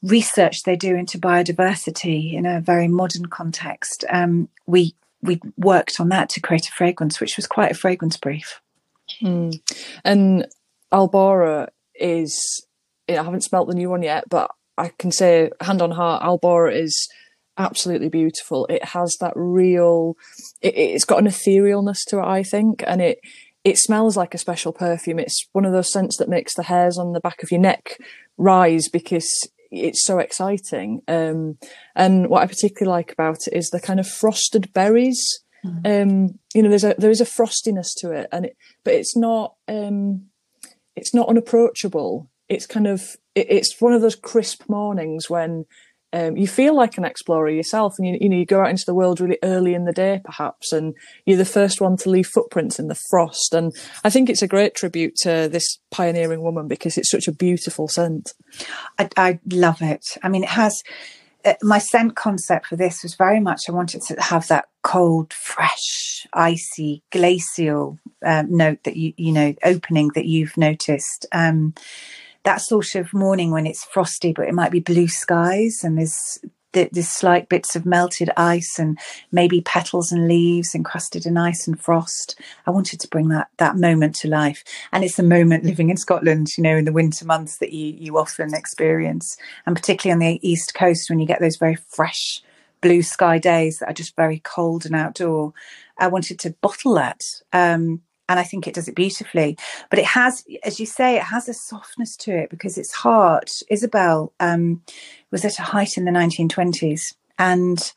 research 0.04 0.62
they 0.64 0.76
do 0.76 0.96
into 0.96 1.18
biodiversity 1.18 2.34
in 2.34 2.46
a 2.46 2.62
very 2.62 2.88
modern 2.88 3.26
context. 3.26 4.06
Um, 4.12 4.50
we 4.68 4.94
we 5.24 5.42
worked 5.58 6.00
on 6.00 6.10
that 6.10 6.30
to 6.30 6.42
create 6.42 6.68
a 6.68 6.72
fragrance, 6.72 7.20
which 7.20 7.38
was 7.38 7.48
quite 7.48 7.72
a 7.72 7.76
fragrance 7.76 8.16
brief. 8.16 8.62
Mm. 9.22 9.60
And 10.04 10.48
Albora 10.92 11.68
is, 11.96 12.66
I 13.08 13.14
haven't 13.14 13.44
smelt 13.44 13.68
the 13.68 13.76
new 13.76 13.90
one 13.90 14.02
yet, 14.02 14.26
but 14.30 14.52
I 14.78 14.92
can 14.98 15.12
say, 15.12 15.50
hand 15.62 15.82
on 15.82 15.92
heart, 15.92 16.24
Albora 16.24 16.74
is 16.74 17.08
absolutely 17.58 18.10
beautiful. 18.10 18.66
It 18.68 18.84
has 18.86 19.18
that 19.20 19.34
real, 19.36 20.16
it, 20.62 20.94
has 20.94 21.06
got 21.06 21.20
an 21.20 21.28
etherealness 21.28 22.00
to 22.08 22.20
it, 22.20 22.26
I 22.26 22.44
think, 22.44 22.84
and 22.88 23.02
it 23.02 23.20
it 23.66 23.78
smells 23.78 24.16
like 24.16 24.34
a 24.34 24.38
special 24.38 24.72
perfume. 24.72 25.20
It's 25.20 25.48
one 25.52 25.66
of 25.66 25.74
those 25.74 25.92
scents 25.92 26.18
that 26.18 26.30
makes 26.30 26.56
the 26.56 26.64
hairs 26.64 26.98
on 26.98 27.12
the 27.12 27.20
back 27.20 27.44
of 27.44 27.52
your 27.52 27.60
neck 27.60 27.98
rise 28.38 28.88
because 28.88 29.30
it's 29.70 30.06
so 30.06 30.20
exciting. 30.20 31.02
Um, 31.08 31.58
and 31.96 32.30
what 32.30 32.42
I 32.42 32.48
particularly 32.48 32.96
like 32.96 33.12
about 33.12 33.48
it 33.48 33.54
is 33.54 33.70
the 33.70 33.82
kind 33.82 34.00
of 34.00 34.08
frosted 34.08 34.72
berries. 34.74 35.42
Mm. 35.66 36.02
Um, 36.02 36.40
you 36.54 36.64
know, 36.64 36.70
there's 36.70 36.84
a 36.84 36.96
there 36.98 37.12
is 37.12 37.22
a 37.22 37.26
frostiness 37.26 37.94
to 38.00 38.12
it, 38.12 38.28
and 38.32 38.46
it, 38.46 38.58
but 38.84 38.94
it's 38.94 39.16
not 39.16 39.56
um, 39.68 40.26
it's 40.96 41.14
not 41.14 41.30
unapproachable. 41.30 42.30
It's 42.48 42.66
kind 42.66 42.88
of 42.88 43.18
it, 43.36 43.48
it's 43.50 43.80
one 43.80 43.94
of 43.94 44.02
those 44.02 44.16
crisp 44.16 44.64
mornings 44.68 45.30
when 45.30 45.66
um, 46.12 46.38
you 46.38 46.48
feel 46.48 46.76
like 46.76 46.98
an 46.98 47.06
explorer 47.06 47.50
yourself, 47.50 47.96
and 48.00 48.08
you, 48.08 48.18
you 48.20 48.30
know 48.30 48.38
you 48.38 48.46
go 48.46 48.62
out 48.62 48.70
into 48.70 48.86
the 48.86 48.96
world 48.96 49.20
really 49.20 49.38
early 49.44 49.76
in 49.76 49.86
the 49.86 49.92
day, 49.92 50.22
perhaps, 50.24 50.72
and 50.72 50.96
you're 51.26 51.38
the 51.38 51.46
first 51.46 51.82
one 51.82 51.98
to 51.98 52.10
leave 52.10 52.28
footprints 52.28 52.80
in 52.80 52.88
the 52.88 53.00
frost. 53.10 53.54
And 53.54 53.76
I 54.04 54.10
think 54.10 54.30
it's 54.30 54.42
a 54.42 54.48
great 54.48 54.74
tribute 54.74 55.16
to 55.18 55.48
this 55.52 55.80
pioneering 55.92 56.42
woman 56.42 56.68
because 56.68 56.98
it's 56.98 57.12
such 57.12 57.28
a 57.28 57.34
beautiful 57.34 57.88
scent. 57.88 58.34
I, 58.98 59.10
I 59.18 59.40
love 59.52 59.82
it. 59.82 60.04
I 60.24 60.30
mean, 60.30 60.44
it 60.44 60.50
has 60.50 60.82
my 61.64 61.78
scent 61.78 62.16
concept 62.16 62.68
for 62.68 62.76
this 62.76 63.04
was 63.04 63.16
very 63.16 63.40
much 63.40 63.64
I 63.68 63.72
wanted 63.72 64.02
to 64.04 64.22
have 64.22 64.48
that 64.48 64.66
cold, 64.84 65.34
fresh, 65.34 66.28
icy, 66.34 67.02
glacial 67.12 67.98
um, 68.26 68.56
note 68.56 68.84
that 68.84 68.98
you 68.98 69.14
you 69.18 69.32
know 69.32 69.54
opening 69.64 70.12
that 70.16 70.26
you've 70.26 70.58
noticed. 70.58 71.26
Um, 71.32 71.74
that 72.44 72.62
sort 72.62 72.96
of 72.96 73.14
morning 73.14 73.52
when 73.52 73.68
it's 73.68 73.84
frosty, 73.84 74.32
but 74.32 74.48
it 74.48 74.54
might 74.54 74.72
be 74.72 74.80
blue 74.80 75.10
skies 75.10 75.82
and 75.84 75.98
there's 75.98 76.40
there's 76.74 77.10
slight 77.10 77.50
bits 77.50 77.76
of 77.76 77.86
melted 77.86 78.30
ice 78.38 78.78
and 78.78 79.00
maybe 79.32 79.62
petals 79.62 80.12
and 80.12 80.28
leaves 80.28 80.76
encrusted 80.76 81.26
in 81.26 81.38
ice 81.38 81.68
and 81.68 81.80
frost. 81.80 82.40
I 82.68 82.72
wanted 82.72 83.00
to 83.00 83.08
bring 83.08 83.30
that 83.30 83.48
that 83.58 83.76
moment 83.76 84.16
to 84.18 84.28
life, 84.28 84.64
and 84.92 85.04
it's 85.04 85.20
a 85.20 85.24
moment 85.24 85.66
living 85.66 85.90
in 85.90 85.98
Scotland, 85.98 86.50
you 86.58 86.64
know, 86.64 86.78
in 86.78 86.86
the 86.86 86.94
winter 86.94 87.26
months 87.26 87.58
that 87.58 87.74
you 87.74 87.96
you 87.98 88.18
often 88.18 88.54
experience, 88.54 89.38
and 89.66 89.76
particularly 89.76 90.14
on 90.14 90.20
the 90.20 90.50
east 90.50 90.74
coast 90.74 91.10
when 91.10 91.20
you 91.20 91.26
get 91.26 91.40
those 91.40 91.58
very 91.58 91.76
fresh 91.76 92.42
blue 92.82 93.02
sky 93.02 93.38
days 93.38 93.80
that 93.80 93.90
are 93.90 93.94
just 93.94 94.16
very 94.16 94.40
cold 94.40 94.86
and 94.86 94.96
outdoor. 94.96 95.54
I 95.98 96.08
wanted 96.08 96.40
to 96.40 96.56
bottle 96.62 96.94
that. 96.96 97.22
Um, 97.52 98.02
and 98.30 98.40
I 98.40 98.44
think 98.44 98.68
it 98.68 98.76
does 98.76 98.88
it 98.88 98.96
beautifully. 98.96 99.58
But 99.90 100.00
it 100.00 100.06
has, 100.06 100.46
as 100.64 100.80
you 100.80 100.86
say, 100.86 101.18
it 101.18 101.24
has 101.24 101.50
a 101.50 101.54
softness 101.54 102.16
to 102.18 102.32
it 102.32 102.50
because 102.50 102.78
its 102.78 102.94
heart, 102.94 103.62
Isobel, 103.70 104.32
um, 104.40 104.84
was 105.32 105.44
at 105.44 105.60
a 105.60 105.64
height 105.64 105.98
in 105.98 106.06
the 106.06 106.12
1920s, 106.12 107.16
and 107.40 107.92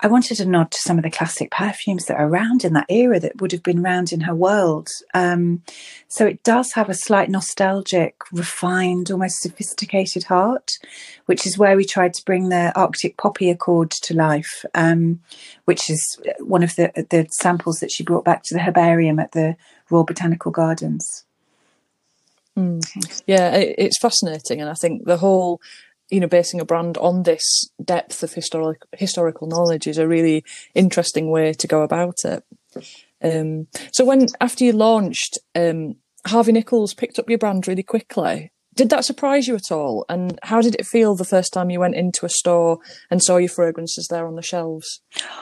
I 0.00 0.06
wanted 0.06 0.36
to 0.36 0.46
nod 0.46 0.70
to 0.70 0.78
some 0.80 0.96
of 0.96 1.02
the 1.02 1.10
classic 1.10 1.50
perfumes 1.50 2.04
that 2.04 2.18
are 2.18 2.28
around 2.28 2.64
in 2.64 2.72
that 2.74 2.86
era 2.88 3.18
that 3.18 3.40
would 3.40 3.50
have 3.50 3.64
been 3.64 3.84
around 3.84 4.12
in 4.12 4.20
her 4.20 4.34
world. 4.34 4.88
Um, 5.12 5.62
so 6.06 6.24
it 6.24 6.42
does 6.44 6.72
have 6.74 6.88
a 6.88 6.94
slight 6.94 7.28
nostalgic, 7.28 8.14
refined, 8.30 9.10
almost 9.10 9.40
sophisticated 9.40 10.24
heart, 10.24 10.70
which 11.26 11.46
is 11.46 11.58
where 11.58 11.76
we 11.76 11.84
tried 11.84 12.14
to 12.14 12.24
bring 12.24 12.48
the 12.48 12.72
Arctic 12.76 13.16
poppy 13.16 13.50
accord 13.50 13.90
to 13.90 14.14
life, 14.14 14.64
um, 14.74 15.20
which 15.64 15.90
is 15.90 16.20
one 16.38 16.62
of 16.62 16.76
the 16.76 16.92
the 17.10 17.26
samples 17.32 17.80
that 17.80 17.90
she 17.90 18.04
brought 18.04 18.24
back 18.24 18.44
to 18.44 18.54
the 18.54 18.60
herbarium 18.60 19.18
at 19.18 19.32
the 19.32 19.56
Royal 19.90 20.04
Botanical 20.04 20.52
Gardens. 20.52 21.24
Mm. 22.56 22.82
Yeah, 23.26 23.54
it's 23.56 23.98
fascinating, 23.98 24.60
and 24.60 24.70
I 24.70 24.74
think 24.74 25.06
the 25.06 25.16
whole 25.16 25.60
you 26.10 26.20
know, 26.20 26.26
basing 26.26 26.60
a 26.60 26.64
brand 26.64 26.96
on 26.98 27.22
this 27.22 27.70
depth 27.82 28.22
of 28.22 28.32
historic, 28.32 28.82
historical 28.92 29.46
knowledge 29.46 29.86
is 29.86 29.98
a 29.98 30.08
really 30.08 30.44
interesting 30.74 31.30
way 31.30 31.52
to 31.52 31.66
go 31.66 31.82
about 31.82 32.16
it. 32.24 32.44
Um, 33.22 33.66
so 33.92 34.04
when, 34.04 34.26
after 34.40 34.64
you 34.64 34.72
launched, 34.72 35.38
um, 35.54 35.96
Harvey 36.26 36.52
Nichols 36.52 36.94
picked 36.94 37.18
up 37.18 37.28
your 37.28 37.38
brand 37.38 37.68
really 37.68 37.82
quickly. 37.82 38.52
Did 38.78 38.90
that 38.90 39.04
surprise 39.04 39.48
you 39.48 39.56
at 39.56 39.72
all? 39.72 40.06
And 40.08 40.38
how 40.44 40.60
did 40.60 40.76
it 40.76 40.86
feel 40.86 41.16
the 41.16 41.24
first 41.24 41.52
time 41.52 41.68
you 41.68 41.80
went 41.80 41.96
into 41.96 42.24
a 42.24 42.28
store 42.28 42.78
and 43.10 43.20
saw 43.20 43.36
your 43.36 43.48
fragrances 43.48 44.06
there 44.08 44.24
on 44.24 44.36
the 44.36 44.40
shelves? 44.42 45.00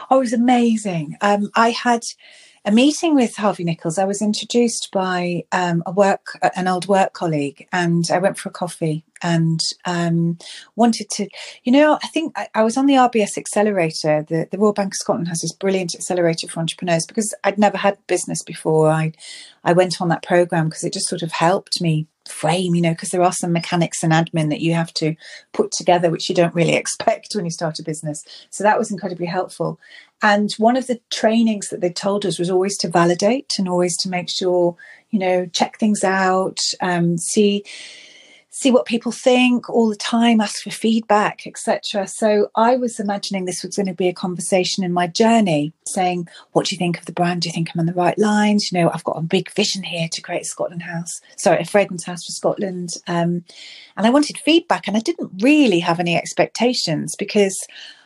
Oh, 0.09 0.17
it 0.17 0.21
was 0.21 0.33
amazing. 0.33 1.19
Um, 1.21 1.51
I 1.55 1.69
had, 1.69 2.01
a 2.65 2.73
meeting 2.73 3.15
with 3.15 3.37
Harvey 3.37 3.63
Nichols, 3.63 3.99
I 3.99 4.07
was 4.07 4.23
introduced 4.23 4.89
by 4.91 5.45
um, 5.53 5.83
a 5.85 5.93
work, 5.93 6.39
an 6.57 6.67
old 6.67 6.89
work 6.89 7.13
colleague, 7.13 7.69
and 7.73 8.05
I 8.11 8.19
went 8.19 8.39
for 8.39 8.49
a 8.49 8.53
coffee 8.53 9.05
and 9.23 9.61
um, 9.85 10.39
wanted 10.75 11.11
to, 11.11 11.29
you 11.63 11.73
know, 11.73 11.99
I 12.03 12.07
think 12.09 12.33
I, 12.37 12.49
I, 12.55 12.65
was 12.65 12.79
on 12.79 12.87
the 12.87 12.95
RBS 12.95 13.37
accelerator. 13.37 14.25
The, 14.29 14.49
the 14.51 14.59
Royal 14.59 14.73
Bank 14.73 14.95
of 14.95 14.97
Scotland 14.97 15.29
has 15.29 15.43
this 15.43 15.53
brilliant 15.53 15.95
accelerator 15.95 16.49
for 16.49 16.59
entrepreneurs 16.59 17.07
because 17.07 17.33
I'd 17.45 17.59
never 17.59 17.77
had 17.77 17.99
business 18.07 18.43
before. 18.43 18.89
I, 18.89 19.13
I 19.63 19.73
went 19.73 20.01
on 20.01 20.09
that 20.09 20.25
program 20.25 20.69
because 20.69 20.85
it 20.85 20.95
just 20.95 21.09
sort 21.09 21.23
of 21.23 21.33
helped 21.33 21.81
me 21.81 22.09
frame, 22.29 22.75
you 22.75 22.83
know, 22.83 22.93
because 22.93 23.11
there 23.11 23.23
are 23.23 23.33
some 23.33 23.53
mechanics 23.53 24.03
and 24.03 24.13
admin 24.13 24.51
that 24.51 24.61
you 24.61 24.75
have 24.75 24.93
to 24.95 25.15
put 25.53 25.73
together, 25.73 26.11
which 26.11 26.29
you 26.29 26.35
don't 26.35 26.55
really 26.55 26.75
expect 26.77 27.35
when 27.35 27.45
you 27.45 27.51
start 27.51 27.79
a 27.79 27.83
business. 27.83 28.23
So 28.51 28.65
that 28.65 28.79
was 28.79 28.91
incredibly 28.91 29.27
helpful. 29.27 29.79
And 30.23 30.51
one 30.59 30.77
of 30.77 30.87
the 30.87 31.01
trainings 31.11 31.69
that 31.69 31.81
they 31.81 31.91
told 31.91 32.25
us 32.25 32.39
was 32.39 32.51
always 32.51 32.79
to 32.79 32.89
validate 32.89 33.53
and 33.59 33.69
always 33.69 33.97
to 33.99 34.09
make 34.09 34.31
sure, 34.31 34.77
you 35.11 35.19
know, 35.19 35.47
check 35.47 35.79
things 35.79 36.03
out, 36.05 36.59
um, 36.81 37.19
see 37.19 37.65
see 38.57 38.71
what 38.71 38.87
people 38.87 39.13
think 39.13 39.69
all 39.69 39.91
the 39.91 39.95
time, 39.95 40.41
ask 40.41 40.63
for 40.63 40.71
feedback, 40.71 41.47
etc. 41.47 42.09
So 42.09 42.49
I 42.55 42.75
was 42.77 42.99
imagining 42.99 43.45
this 43.45 43.63
was 43.63 43.77
going 43.77 43.85
to 43.87 43.93
be 43.93 44.09
a 44.09 44.15
conversation 44.15 44.83
in 44.83 44.95
my 44.95 45.07
journey, 45.07 45.75
saying, 45.87 46.27
"What 46.53 46.65
do 46.65 46.75
you 46.75 46.79
think 46.79 46.99
of 46.99 47.05
the 47.05 47.13
brand? 47.13 47.43
Do 47.43 47.51
you 47.51 47.53
think 47.53 47.69
I'm 47.69 47.81
on 47.81 47.85
the 47.85 47.93
right 47.93 48.19
lines? 48.19 48.73
You 48.73 48.79
know, 48.79 48.91
I've 48.95 49.05
got 49.05 49.19
a 49.19 49.21
big 49.21 49.51
vision 49.51 49.83
here 49.83 50.09
to 50.11 50.23
create 50.23 50.41
a 50.41 50.47
Scotland 50.47 50.85
house, 50.85 51.21
sorry, 51.37 51.61
a 51.61 51.67
fragrance 51.67 52.05
house 52.05 52.25
for 52.25 52.33
Scotland." 52.33 52.95
Um, 53.07 53.45
and 53.95 54.07
I 54.07 54.11
wanted 54.11 54.39
feedback, 54.39 54.89
and 54.89 54.97
I 54.97 55.01
didn't 55.01 55.33
really 55.43 55.81
have 55.81 56.01
any 56.01 56.17
expectations 56.17 57.15
because 57.15 57.63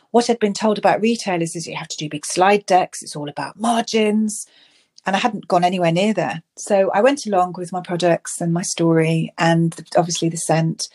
what 0.09 0.29
I'd 0.29 0.39
been 0.39 0.53
told 0.53 0.77
about 0.77 0.99
retailers 0.99 1.55
is 1.55 1.65
you 1.65 1.77
have 1.77 1.87
to 1.87 1.97
do 1.97 2.09
big 2.09 2.25
slide 2.25 2.65
decks. 2.65 3.01
It's 3.01 3.15
all 3.15 3.29
about 3.29 3.57
margins 3.57 4.47
and 5.05 5.15
I 5.15 5.19
hadn't 5.19 5.47
gone 5.47 5.63
anywhere 5.63 5.91
near 5.91 6.13
there. 6.13 6.43
So 6.57 6.91
I 6.91 7.01
went 7.01 7.25
along 7.25 7.55
with 7.57 7.71
my 7.71 7.81
products 7.81 8.39
and 8.39 8.53
my 8.53 8.61
story 8.61 9.33
and 9.37 9.75
obviously 9.97 10.29
the 10.29 10.37
scent, 10.37 10.87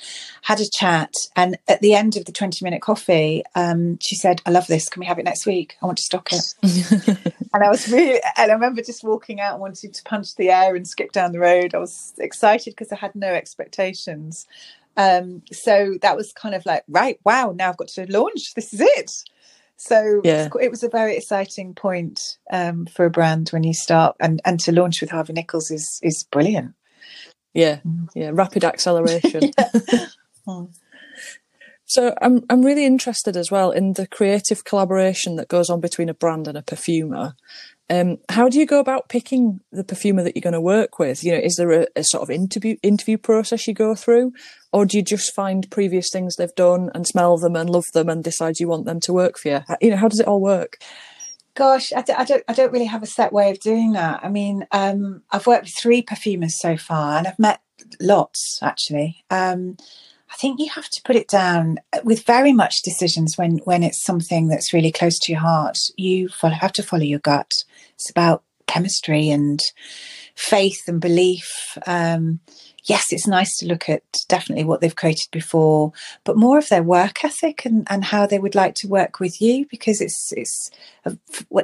had 0.42 0.60
a 0.60 0.66
chat. 0.78 1.12
And 1.34 1.58
at 1.66 1.80
the 1.80 1.94
end 1.94 2.16
of 2.16 2.24
the 2.24 2.32
20 2.32 2.64
minute 2.64 2.82
coffee, 2.82 3.42
um, 3.54 3.98
she 4.00 4.14
said, 4.14 4.42
I 4.46 4.50
love 4.50 4.68
this. 4.68 4.88
Can 4.88 5.00
we 5.00 5.06
have 5.06 5.18
it 5.18 5.24
next 5.24 5.46
week? 5.46 5.76
I 5.82 5.86
want 5.86 5.98
to 5.98 6.04
stock 6.04 6.28
it. 6.32 6.44
and 7.52 7.64
I 7.64 7.68
was 7.68 7.88
really, 7.90 8.20
and 8.36 8.50
I 8.50 8.54
remember 8.54 8.82
just 8.82 9.02
walking 9.02 9.40
out 9.40 9.58
wanting 9.58 9.92
to 9.92 10.02
punch 10.04 10.36
the 10.36 10.50
air 10.50 10.76
and 10.76 10.86
skip 10.86 11.12
down 11.12 11.32
the 11.32 11.40
road. 11.40 11.74
I 11.74 11.78
was 11.78 12.14
excited 12.18 12.72
because 12.72 12.92
I 12.92 12.96
had 12.96 13.14
no 13.14 13.28
expectations. 13.28 14.46
Um, 14.96 15.42
so 15.52 15.98
that 16.00 16.16
was 16.16 16.32
kind 16.32 16.54
of 16.54 16.64
like, 16.64 16.84
right, 16.88 17.18
wow, 17.24 17.52
now 17.54 17.68
I've 17.68 17.76
got 17.76 17.88
to 17.88 18.10
launch. 18.10 18.54
This 18.54 18.72
is 18.72 18.80
it. 18.80 19.10
So 19.76 20.22
yeah. 20.24 20.48
it 20.60 20.70
was 20.70 20.82
a 20.82 20.88
very 20.88 21.16
exciting 21.16 21.74
point 21.74 22.38
um, 22.50 22.86
for 22.86 23.04
a 23.04 23.10
brand 23.10 23.50
when 23.50 23.62
you 23.62 23.74
start, 23.74 24.16
and, 24.20 24.40
and 24.44 24.58
to 24.60 24.72
launch 24.72 25.00
with 25.00 25.10
Harvey 25.10 25.34
Nichols 25.34 25.70
is 25.70 26.00
is 26.02 26.24
brilliant. 26.24 26.74
Yeah, 27.52 27.80
mm. 27.86 28.08
yeah, 28.14 28.30
rapid 28.32 28.64
acceleration. 28.64 29.52
Hmm. 30.48 30.66
So 31.88 32.14
I'm 32.20 32.44
I'm 32.50 32.62
really 32.62 32.84
interested 32.84 33.36
as 33.36 33.50
well 33.50 33.70
in 33.70 33.92
the 33.92 34.08
creative 34.08 34.64
collaboration 34.64 35.36
that 35.36 35.46
goes 35.46 35.70
on 35.70 35.80
between 35.80 36.08
a 36.08 36.14
brand 36.14 36.48
and 36.48 36.58
a 36.58 36.62
perfumer. 36.62 37.36
Um, 37.88 38.18
how 38.28 38.48
do 38.48 38.58
you 38.58 38.66
go 38.66 38.80
about 38.80 39.08
picking 39.08 39.60
the 39.70 39.84
perfumer 39.84 40.24
that 40.24 40.34
you're 40.34 40.42
going 40.42 40.54
to 40.54 40.60
work 40.60 40.98
with? 40.98 41.22
You 41.22 41.32
know, 41.32 41.38
is 41.38 41.54
there 41.54 41.70
a, 41.70 41.86
a, 41.94 42.02
sort 42.02 42.22
of 42.22 42.30
interview 42.30 42.76
interview 42.82 43.16
process 43.16 43.68
you 43.68 43.74
go 43.74 43.94
through, 43.94 44.32
or 44.72 44.86
do 44.86 44.96
you 44.96 45.04
just 45.04 45.34
find 45.34 45.70
previous 45.70 46.08
things 46.12 46.34
they've 46.34 46.54
done 46.56 46.90
and 46.94 47.06
smell 47.06 47.38
them 47.38 47.54
and 47.54 47.70
love 47.70 47.84
them 47.94 48.08
and 48.08 48.24
decide 48.24 48.58
you 48.58 48.68
want 48.68 48.86
them 48.86 48.98
to 49.00 49.12
work 49.12 49.38
for 49.38 49.48
you? 49.48 49.60
You 49.80 49.90
know, 49.90 49.96
how 49.96 50.08
does 50.08 50.18
it 50.18 50.26
all 50.26 50.40
work? 50.40 50.78
Gosh, 51.54 51.92
I, 51.92 52.02
d- 52.02 52.12
I 52.12 52.24
don't. 52.24 52.44
I 52.48 52.52
don't 52.52 52.72
really 52.72 52.86
have 52.86 53.02
a 53.02 53.06
set 53.06 53.32
way 53.32 53.50
of 53.50 53.60
doing 53.60 53.92
that. 53.92 54.20
I 54.22 54.28
mean, 54.28 54.66
um, 54.72 55.22
I've 55.30 55.46
worked 55.46 55.64
with 55.64 55.78
three 55.80 56.02
perfumers 56.02 56.60
so 56.60 56.76
far, 56.76 57.16
and 57.16 57.26
I've 57.26 57.38
met 57.38 57.60
lots 58.00 58.58
actually. 58.62 59.24
Um, 59.30 59.76
I 60.30 60.34
think 60.34 60.60
you 60.60 60.68
have 60.70 60.88
to 60.90 61.00
put 61.04 61.16
it 61.16 61.28
down 61.28 61.78
with 62.04 62.26
very 62.26 62.52
much 62.52 62.82
decisions 62.82 63.38
when 63.38 63.58
when 63.64 63.82
it's 63.82 64.04
something 64.04 64.48
that's 64.48 64.72
really 64.72 64.92
close 64.92 65.18
to 65.20 65.32
your 65.32 65.40
heart. 65.40 65.78
You 65.96 66.28
follow, 66.28 66.54
have 66.54 66.72
to 66.72 66.82
follow 66.82 67.04
your 67.04 67.20
gut. 67.20 67.52
It's 67.96 68.10
about 68.10 68.42
chemistry 68.66 69.30
and 69.30 69.60
faith 70.34 70.82
and 70.86 71.00
belief. 71.00 71.78
Um, 71.86 72.40
yes, 72.84 73.06
it's 73.10 73.26
nice 73.26 73.56
to 73.58 73.66
look 73.66 73.88
at 73.88 74.02
definitely 74.28 74.64
what 74.64 74.80
they've 74.80 74.94
created 74.94 75.28
before, 75.32 75.92
but 76.24 76.36
more 76.36 76.58
of 76.58 76.68
their 76.68 76.82
work 76.82 77.24
ethic 77.24 77.64
and, 77.64 77.86
and 77.90 78.04
how 78.04 78.26
they 78.26 78.38
would 78.38 78.54
like 78.54 78.74
to 78.76 78.88
work 78.88 79.18
with 79.18 79.40
you 79.40 79.66
because 79.70 80.00
it's 80.00 80.32
it's 80.36 80.70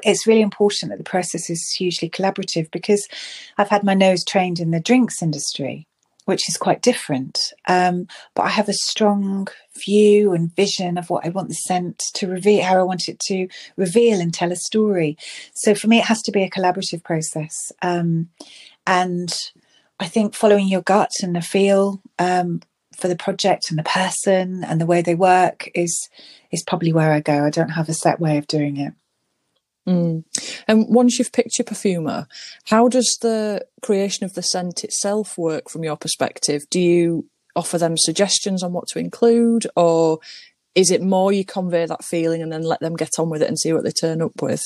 it's 0.03 0.27
really 0.27 0.41
important 0.41 0.91
that 0.91 0.99
the 0.99 1.05
process 1.05 1.51
is 1.51 1.71
hugely 1.71 2.09
collaborative 2.09 2.71
because 2.71 3.07
I've 3.59 3.69
had 3.69 3.85
my 3.85 3.95
nose 3.95 4.25
trained 4.25 4.59
in 4.59 4.71
the 4.71 4.81
drinks 4.81 5.23
industry 5.23 5.87
which 6.25 6.49
is 6.49 6.57
quite 6.57 6.83
different. 6.83 7.39
Um, 7.67 8.07
but 8.35 8.43
I 8.43 8.49
have 8.51 8.69
a 8.69 8.75
strong 8.75 9.49
view 9.85 10.33
and 10.33 10.55
vision 10.55 10.99
of 10.99 11.11
what 11.11 11.27
I 11.27 11.31
want 11.31 11.49
the 11.49 11.55
scent 11.55 12.03
to 12.15 12.29
reveal, 12.29 12.63
how 12.63 12.79
I 12.79 12.83
want 12.83 13.09
it 13.09 13.19
to 13.29 13.49
reveal 13.77 14.21
and 14.21 14.33
tell 14.33 14.53
a 14.53 14.57
story. 14.57 15.17
So 15.55 15.75
for 15.75 15.89
me, 15.89 15.99
it 15.99 16.05
has 16.05 16.23
to 16.23 16.33
be 16.33 16.43
a 16.43 16.51
collaborative 16.51 17.03
process. 17.03 17.73
Um, 17.83 18.29
and 18.87 19.33
I 19.99 20.07
think 20.07 20.35
following 20.35 20.69
your 20.69 20.83
gut 20.83 21.11
and 21.23 21.35
the 21.35 21.41
feel 21.41 22.01
um, 22.19 22.63
for 22.97 23.09
the 23.09 23.17
project 23.17 23.67
and 23.71 23.79
the 23.79 23.85
person 23.85 24.65
and 24.65 24.81
the 24.81 24.87
way 24.87 25.03
they 25.03 25.15
work 25.15 25.71
is 25.75 26.09
is 26.51 26.63
probably 26.63 26.93
where 26.93 27.13
I 27.13 27.21
go. 27.21 27.45
I 27.45 27.51
don't 27.51 27.71
have 27.71 27.89
a 27.89 27.95
set 27.95 28.21
way 28.21 28.37
of 28.37 28.47
doing 28.47 28.77
it. 28.77 28.93
Mm. 29.87 30.25
And 30.69 30.87
once 30.89 31.19
you've 31.19 31.33
picked 31.33 31.59
your 31.59 31.65
perfumer, 31.65 32.27
how 32.67 32.89
does 32.89 33.19
the 33.21 33.65
creation 33.83 34.25
of 34.25 34.35
the 34.35 34.43
scent 34.43 34.85
itself 34.85 35.37
work 35.37 35.69
from 35.69 35.83
your 35.83 35.97
perspective? 35.97 36.63
Do 36.71 36.81
you 36.81 37.27
offer 37.57 37.79
them 37.79 37.97
suggestions 37.97 38.63
on 38.63 38.73
what 38.73 38.87
to 38.89 38.99
include, 38.99 39.67
or 39.77 40.21
is 40.75 40.91
it 40.91 41.03
more 41.03 41.33
you 41.33 41.45
convey 41.45 41.85
that 41.85 42.05
feeling 42.05 42.43
and 42.43 42.53
then 42.53 42.63
let 42.63 42.81
them 42.81 42.97
get 42.97 43.11
on 43.19 43.29
with 43.29 43.43
it 43.43 43.49
and 43.49 43.59
see 43.59 43.73
what 43.73 43.85
they 43.85 43.91
turn 43.91 44.23
up 44.23 44.41
with? 44.41 44.63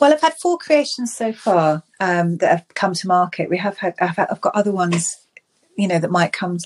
Well, 0.00 0.12
I've 0.12 0.20
had 0.20 0.34
four 0.40 0.56
creations 0.56 1.14
so 1.14 1.32
far 1.32 1.82
um, 2.00 2.38
that 2.38 2.50
have 2.50 2.68
come 2.74 2.94
to 2.94 3.08
market. 3.08 3.50
We 3.50 3.58
have 3.58 3.78
had 3.78 3.94
I've, 4.00 4.16
had, 4.16 4.28
I've 4.30 4.40
got 4.40 4.54
other 4.54 4.72
ones, 4.72 5.14
you 5.76 5.88
know, 5.88 5.98
that 5.98 6.10
might 6.10 6.32
come 6.32 6.58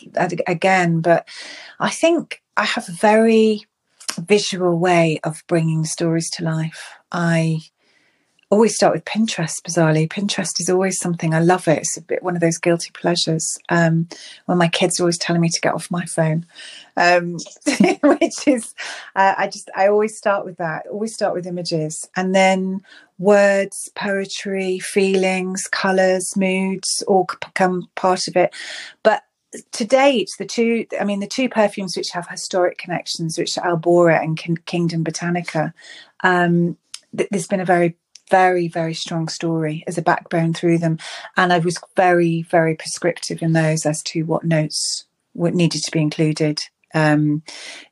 again, 0.46 1.00
but 1.00 1.26
I 1.80 1.90
think 1.90 2.42
I 2.56 2.64
have 2.64 2.88
a 2.88 2.92
very 2.92 3.64
visual 4.18 4.78
way 4.78 5.20
of 5.24 5.42
bringing 5.46 5.84
stories 5.84 6.30
to 6.30 6.44
life. 6.44 6.92
I 7.10 7.60
always 8.50 8.74
start 8.74 8.94
with 8.94 9.04
Pinterest, 9.04 9.60
bizarrely. 9.62 10.08
Pinterest 10.08 10.58
is 10.58 10.70
always 10.70 10.98
something 10.98 11.34
I 11.34 11.40
love 11.40 11.68
it. 11.68 11.78
It's 11.78 11.96
a 11.98 12.02
bit 12.02 12.22
one 12.22 12.34
of 12.34 12.40
those 12.40 12.56
guilty 12.56 12.90
pleasures. 12.92 13.58
Um, 13.68 14.08
when 14.46 14.56
my 14.56 14.68
kids 14.68 14.98
are 14.98 15.02
always 15.02 15.18
telling 15.18 15.42
me 15.42 15.50
to 15.50 15.60
get 15.60 15.74
off 15.74 15.90
my 15.90 16.06
phone, 16.06 16.46
um, 16.96 17.36
which 18.02 18.48
is, 18.48 18.74
uh, 19.14 19.34
I 19.36 19.48
just, 19.48 19.70
I 19.76 19.88
always 19.88 20.16
start 20.16 20.46
with 20.46 20.56
that, 20.56 20.86
always 20.86 21.12
start 21.14 21.34
with 21.34 21.46
images 21.46 22.08
and 22.16 22.34
then 22.34 22.80
words, 23.18 23.90
poetry, 23.94 24.78
feelings, 24.78 25.64
colors, 25.70 26.34
moods 26.36 27.02
all 27.06 27.26
become 27.40 27.88
part 27.96 28.28
of 28.28 28.36
it. 28.36 28.54
But 29.02 29.24
to 29.72 29.84
date, 29.84 30.30
the 30.38 30.46
two, 30.46 30.86
I 30.98 31.04
mean, 31.04 31.20
the 31.20 31.26
two 31.26 31.50
perfumes 31.50 31.96
which 31.96 32.10
have 32.10 32.28
historic 32.28 32.78
connections, 32.78 33.36
which 33.36 33.58
are 33.58 33.76
Albora 33.76 34.22
and 34.22 34.64
Kingdom 34.66 35.04
Botanica, 35.04 35.74
um, 36.22 36.78
there's 37.12 37.46
been 37.46 37.60
a 37.60 37.64
very 37.64 37.96
very, 38.30 38.68
very 38.68 38.94
strong 38.94 39.28
story 39.28 39.84
as 39.86 39.98
a 39.98 40.02
backbone 40.02 40.54
through 40.54 40.78
them. 40.78 40.98
And 41.36 41.52
I 41.52 41.58
was 41.58 41.78
very, 41.96 42.42
very 42.42 42.74
prescriptive 42.74 43.42
in 43.42 43.52
those 43.52 43.86
as 43.86 44.02
to 44.04 44.22
what 44.22 44.44
notes 44.44 45.04
what 45.32 45.54
needed 45.54 45.82
to 45.84 45.90
be 45.90 46.00
included. 46.00 46.60
because 46.92 47.14
um, 47.14 47.42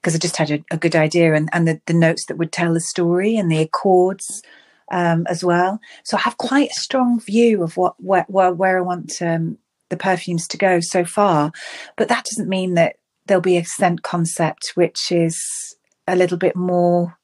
I 0.04 0.18
just 0.18 0.36
had 0.36 0.50
a, 0.50 0.64
a, 0.70 0.76
good 0.76 0.96
idea 0.96 1.34
and, 1.34 1.48
and 1.52 1.68
the, 1.68 1.80
the 1.86 1.94
notes 1.94 2.26
that 2.26 2.38
would 2.38 2.50
tell 2.50 2.74
the 2.74 2.80
story 2.80 3.36
and 3.36 3.50
the 3.52 3.60
accords 3.60 4.42
um, 4.90 5.26
as 5.28 5.44
well. 5.44 5.80
So 6.04 6.16
I 6.16 6.20
have 6.20 6.38
quite 6.38 6.70
a 6.70 6.80
strong 6.80 7.20
view 7.20 7.62
of 7.62 7.76
what 7.76 7.94
where, 7.98 8.24
where, 8.28 8.52
where 8.52 8.78
I 8.78 8.80
want 8.80 9.20
um, 9.20 9.58
the 9.90 9.96
perfumes 9.96 10.48
to 10.48 10.56
go 10.56 10.80
so 10.80 11.04
far. 11.04 11.52
But 11.96 12.08
that 12.08 12.24
doesn't 12.24 12.48
mean 12.48 12.74
that 12.74 12.96
there'll 13.26 13.40
be 13.40 13.56
a 13.56 13.64
scent 13.64 14.02
concept 14.02 14.72
which 14.74 15.10
is 15.10 15.76
a 16.06 16.16
little 16.16 16.38
bit 16.38 16.56
more 16.56 17.18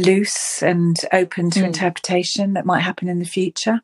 loose 0.00 0.62
and 0.62 0.96
open 1.12 1.50
to 1.50 1.60
mm. 1.60 1.66
interpretation 1.66 2.54
that 2.54 2.66
might 2.66 2.80
happen 2.80 3.08
in 3.08 3.18
the 3.18 3.24
future. 3.24 3.80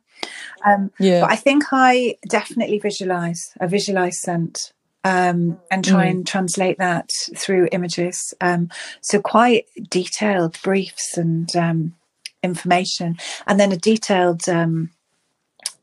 Um, 0.65 0.91
yeah. 0.99 1.21
But 1.21 1.31
I 1.31 1.37
think 1.37 1.65
I 1.73 2.17
definitely 2.29 2.79
visualize, 2.79 3.53
I 3.61 3.67
visualize 3.67 4.21
scent 4.21 4.73
um, 5.05 5.59
and 5.71 5.85
try 5.85 6.07
mm. 6.07 6.11
and 6.11 6.27
translate 6.27 6.79
that 6.79 7.11
through 7.37 7.69
images. 7.71 8.35
Um, 8.41 8.71
so 9.01 9.21
quite 9.21 9.67
detailed 9.89 10.61
briefs 10.63 11.17
and 11.17 11.55
um, 11.55 11.95
information, 12.43 13.17
and 13.47 13.61
then 13.61 13.73
a 13.73 13.77
detailed 13.77 14.49
um, 14.49 14.91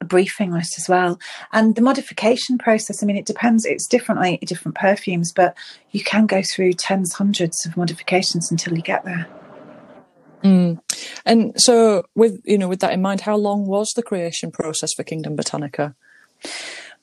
briefing 0.04 0.52
list 0.52 0.78
as 0.78 0.90
well. 0.90 1.20
And 1.54 1.76
the 1.76 1.82
modification 1.82 2.58
process, 2.58 3.02
I 3.02 3.06
mean, 3.06 3.16
it 3.16 3.26
depends. 3.26 3.66
It's 3.66 3.88
different 3.88 4.20
like 4.20 4.42
different 4.42 4.76
perfumes, 4.76 5.32
but 5.32 5.56
you 5.92 6.04
can 6.04 6.26
go 6.26 6.42
through 6.42 6.74
tens, 6.74 7.14
hundreds 7.14 7.66
of 7.66 7.78
modifications 7.78 8.52
until 8.52 8.76
you 8.76 8.82
get 8.82 9.06
there. 9.06 9.28
Mm. 10.44 10.80
And 11.26 11.54
so, 11.60 12.04
with 12.16 12.42
you 12.44 12.58
know, 12.58 12.68
with 12.68 12.82
that 12.82 12.94
in 12.94 13.02
mind, 13.02 13.22
how 13.22 13.36
long 13.36 13.66
was 13.66 13.94
the 13.96 14.04
creation 14.04 14.52
process 14.52 14.94
for 14.94 15.04
Kingdom 15.04 15.38
Botanica? 15.38 15.96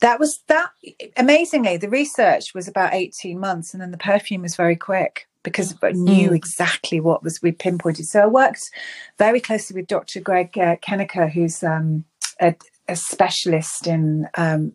That 0.00 0.18
was 0.18 0.40
that 0.48 0.70
amazingly. 1.16 1.76
The 1.76 1.88
research 1.88 2.55
was 2.55 2.68
about 2.68 2.94
eighteen 2.94 3.38
months, 3.38 3.72
and 3.72 3.81
then 3.81 3.90
the 3.90 3.98
perfume 3.98 4.42
was 4.42 4.57
very 4.57 4.76
quick 4.76 5.26
because 5.42 5.74
I 5.83 5.92
knew 5.92 6.31
mm. 6.31 6.37
exactly 6.37 7.00
what 7.00 7.22
was 7.22 7.40
we 7.42 7.53
pinpointed. 7.53 8.07
So 8.07 8.20
I 8.20 8.26
worked 8.26 8.70
very 9.18 9.40
closely 9.40 9.81
with 9.81 9.88
Dr. 9.88 10.20
Greg 10.20 10.57
uh, 10.59 10.76
Kenicer, 10.76 11.31
who's 11.31 11.62
um, 11.62 12.05
a, 12.40 12.55
a 12.90 12.96
specialist 12.96 13.87
in 13.87 14.29
um, 14.37 14.72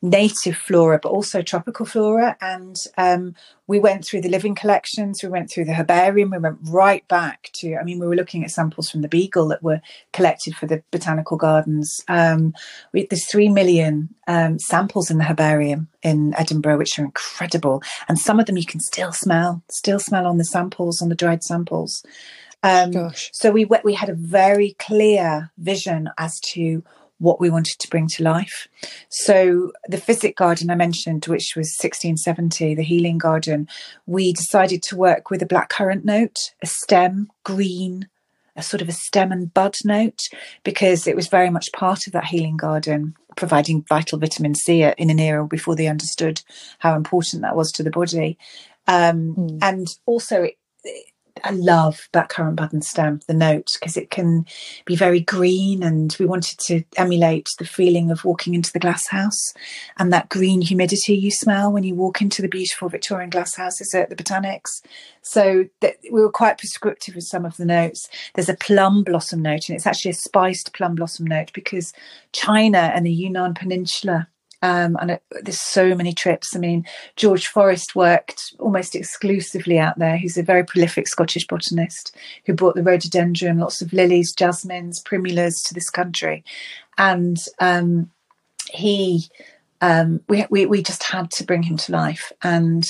native 0.00 0.56
flora, 0.56 0.98
but 1.02 1.10
also 1.10 1.42
tropical 1.42 1.84
flora. 1.84 2.36
And 2.40 2.76
um, 2.96 3.34
we 3.66 3.80
went 3.80 4.04
through 4.04 4.20
the 4.20 4.28
living 4.28 4.54
collections, 4.54 5.20
we 5.22 5.28
went 5.28 5.50
through 5.50 5.64
the 5.64 5.74
herbarium, 5.74 6.30
we 6.30 6.38
went 6.38 6.58
right 6.62 7.06
back 7.08 7.50
to, 7.54 7.76
I 7.76 7.82
mean, 7.82 7.98
we 7.98 8.06
were 8.06 8.14
looking 8.16 8.44
at 8.44 8.50
samples 8.50 8.88
from 8.88 9.02
the 9.02 9.08
Beagle 9.08 9.48
that 9.48 9.62
were 9.62 9.80
collected 10.12 10.54
for 10.54 10.66
the 10.66 10.82
botanical 10.90 11.36
gardens. 11.36 12.02
Um, 12.06 12.54
we, 12.92 13.06
there's 13.06 13.30
three 13.30 13.48
million 13.48 14.08
um, 14.28 14.58
samples 14.58 15.10
in 15.10 15.18
the 15.18 15.24
herbarium 15.24 15.88
in 16.02 16.34
Edinburgh, 16.38 16.78
which 16.78 16.98
are 16.98 17.04
incredible. 17.04 17.82
And 18.08 18.18
some 18.18 18.38
of 18.38 18.46
them 18.46 18.56
you 18.56 18.66
can 18.66 18.80
still 18.80 19.12
smell, 19.12 19.62
still 19.70 19.98
smell 19.98 20.26
on 20.26 20.38
the 20.38 20.44
samples, 20.44 21.02
on 21.02 21.08
the 21.08 21.14
dried 21.14 21.42
samples. 21.42 22.04
Um, 22.62 23.12
so 23.32 23.52
we 23.52 23.66
we 23.84 23.94
had 23.94 24.08
a 24.08 24.14
very 24.14 24.74
clear 24.80 25.52
vision 25.58 26.10
as 26.18 26.40
to 26.40 26.82
what 27.18 27.40
we 27.40 27.50
wanted 27.50 27.78
to 27.78 27.88
bring 27.88 28.08
to 28.08 28.22
life. 28.22 28.68
So 29.08 29.72
the 29.88 29.98
Physic 29.98 30.36
Garden 30.36 30.70
I 30.70 30.74
mentioned, 30.74 31.26
which 31.26 31.54
was 31.56 31.76
1670, 31.78 32.74
the 32.74 32.82
Healing 32.82 33.18
Garden, 33.18 33.68
we 34.06 34.32
decided 34.32 34.82
to 34.84 34.96
work 34.96 35.30
with 35.30 35.42
a 35.42 35.46
blackcurrant 35.46 36.04
note, 36.04 36.36
a 36.62 36.66
stem, 36.66 37.30
green, 37.44 38.08
a 38.56 38.62
sort 38.62 38.82
of 38.82 38.88
a 38.88 38.92
stem 38.92 39.32
and 39.32 39.52
bud 39.52 39.74
note, 39.84 40.20
because 40.64 41.06
it 41.06 41.16
was 41.16 41.28
very 41.28 41.50
much 41.50 41.66
part 41.72 42.06
of 42.06 42.12
that 42.12 42.26
Healing 42.26 42.56
Garden, 42.56 43.14
providing 43.36 43.84
vital 43.88 44.18
vitamin 44.18 44.54
C 44.54 44.82
in 44.82 45.10
an 45.10 45.20
era 45.20 45.46
before 45.46 45.76
they 45.76 45.86
understood 45.86 46.42
how 46.78 46.96
important 46.96 47.42
that 47.42 47.56
was 47.56 47.70
to 47.72 47.82
the 47.82 47.90
body. 47.90 48.36
Um, 48.86 49.34
mm. 49.36 49.58
And 49.62 49.86
also, 50.06 50.42
it, 50.42 50.56
I 51.44 51.50
love 51.50 52.08
blackcurrant 52.12 52.56
bud 52.56 52.72
and 52.72 52.84
stem, 52.84 53.20
the 53.26 53.34
note, 53.34 53.70
because 53.78 53.96
it 53.96 54.10
can 54.10 54.46
be 54.84 54.96
very 54.96 55.20
green. 55.20 55.82
And 55.82 56.14
we 56.18 56.26
wanted 56.26 56.58
to 56.66 56.82
emulate 56.96 57.48
the 57.58 57.64
feeling 57.64 58.10
of 58.10 58.24
walking 58.24 58.54
into 58.54 58.72
the 58.72 58.78
glass 58.78 59.06
house 59.08 59.52
and 59.98 60.12
that 60.12 60.28
green 60.28 60.60
humidity 60.60 61.16
you 61.16 61.30
smell 61.30 61.72
when 61.72 61.84
you 61.84 61.94
walk 61.94 62.20
into 62.20 62.42
the 62.42 62.48
beautiful 62.48 62.88
Victorian 62.88 63.30
glass 63.30 63.54
houses 63.56 63.94
at 63.94 64.10
the 64.10 64.16
Botanics. 64.16 64.82
So 65.22 65.66
that 65.80 65.96
we 66.10 66.20
were 66.20 66.30
quite 66.30 66.58
prescriptive 66.58 67.14
with 67.14 67.24
some 67.24 67.44
of 67.44 67.56
the 67.56 67.64
notes. 67.66 68.08
There's 68.34 68.48
a 68.48 68.54
plum 68.54 69.04
blossom 69.04 69.42
note, 69.42 69.68
and 69.68 69.76
it's 69.76 69.86
actually 69.86 70.12
a 70.12 70.14
spiced 70.14 70.72
plum 70.72 70.94
blossom 70.94 71.26
note 71.26 71.52
because 71.52 71.92
China 72.32 72.92
and 72.94 73.04
the 73.04 73.12
Yunnan 73.12 73.54
Peninsula 73.54 74.28
um, 74.62 74.96
and 75.00 75.12
it, 75.12 75.22
there's 75.42 75.60
so 75.60 75.94
many 75.94 76.12
trips. 76.12 76.56
I 76.56 76.58
mean, 76.58 76.84
George 77.16 77.46
Forrest 77.46 77.94
worked 77.94 78.54
almost 78.58 78.94
exclusively 78.94 79.78
out 79.78 79.98
there. 79.98 80.16
He's 80.16 80.36
a 80.36 80.42
very 80.42 80.64
prolific 80.64 81.06
Scottish 81.06 81.46
botanist 81.46 82.16
who 82.44 82.54
brought 82.54 82.74
the 82.74 82.82
rhododendron, 82.82 83.58
lots 83.58 83.80
of 83.80 83.92
lilies, 83.92 84.32
jasmines, 84.32 85.00
primulas 85.02 85.62
to 85.62 85.74
this 85.74 85.90
country. 85.90 86.44
And 86.96 87.36
um, 87.60 88.10
he, 88.72 89.26
um, 89.80 90.20
we, 90.28 90.44
we, 90.50 90.66
we 90.66 90.82
just 90.82 91.04
had 91.04 91.30
to 91.32 91.44
bring 91.44 91.62
him 91.62 91.76
to 91.76 91.92
life. 91.92 92.32
And 92.42 92.84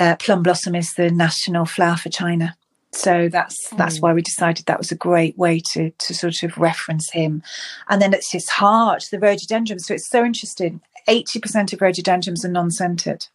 uh, 0.00 0.16
plum 0.16 0.42
blossom 0.42 0.74
is 0.74 0.94
the 0.94 1.10
national 1.10 1.66
flower 1.66 1.96
for 1.96 2.08
China. 2.08 2.56
So 2.94 3.28
that's 3.28 3.68
that's 3.70 3.98
mm. 3.98 4.02
why 4.02 4.12
we 4.12 4.22
decided 4.22 4.66
that 4.66 4.78
was 4.78 4.92
a 4.92 4.96
great 4.96 5.36
way 5.36 5.60
to 5.72 5.90
to 5.90 6.14
sort 6.14 6.42
of 6.42 6.56
reference 6.56 7.10
him. 7.10 7.42
And 7.88 8.00
then 8.00 8.14
it's 8.14 8.32
his 8.32 8.48
heart, 8.48 9.04
the 9.10 9.18
rhododendron. 9.18 9.80
So 9.80 9.94
it's 9.94 10.08
so 10.08 10.24
interesting. 10.24 10.80
Eighty 11.08 11.40
percent 11.40 11.72
of 11.72 11.80
rhododendrons 11.80 12.44
are 12.44 12.50
non-scented. 12.50 13.28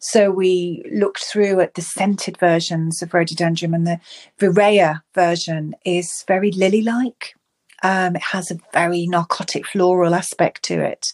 So 0.00 0.30
we 0.30 0.84
looked 0.92 1.24
through 1.24 1.60
at 1.60 1.74
the 1.74 1.82
scented 1.82 2.36
versions 2.38 3.02
of 3.02 3.14
rhododendron, 3.14 3.74
and 3.74 3.86
the 3.86 4.00
Vireya 4.38 5.02
version 5.14 5.74
is 5.84 6.24
very 6.26 6.50
lily-like. 6.50 7.34
Um, 7.82 8.16
it 8.16 8.22
has 8.32 8.50
a 8.50 8.58
very 8.72 9.06
narcotic 9.06 9.66
floral 9.66 10.14
aspect 10.14 10.62
to 10.64 10.82
it. 10.82 11.12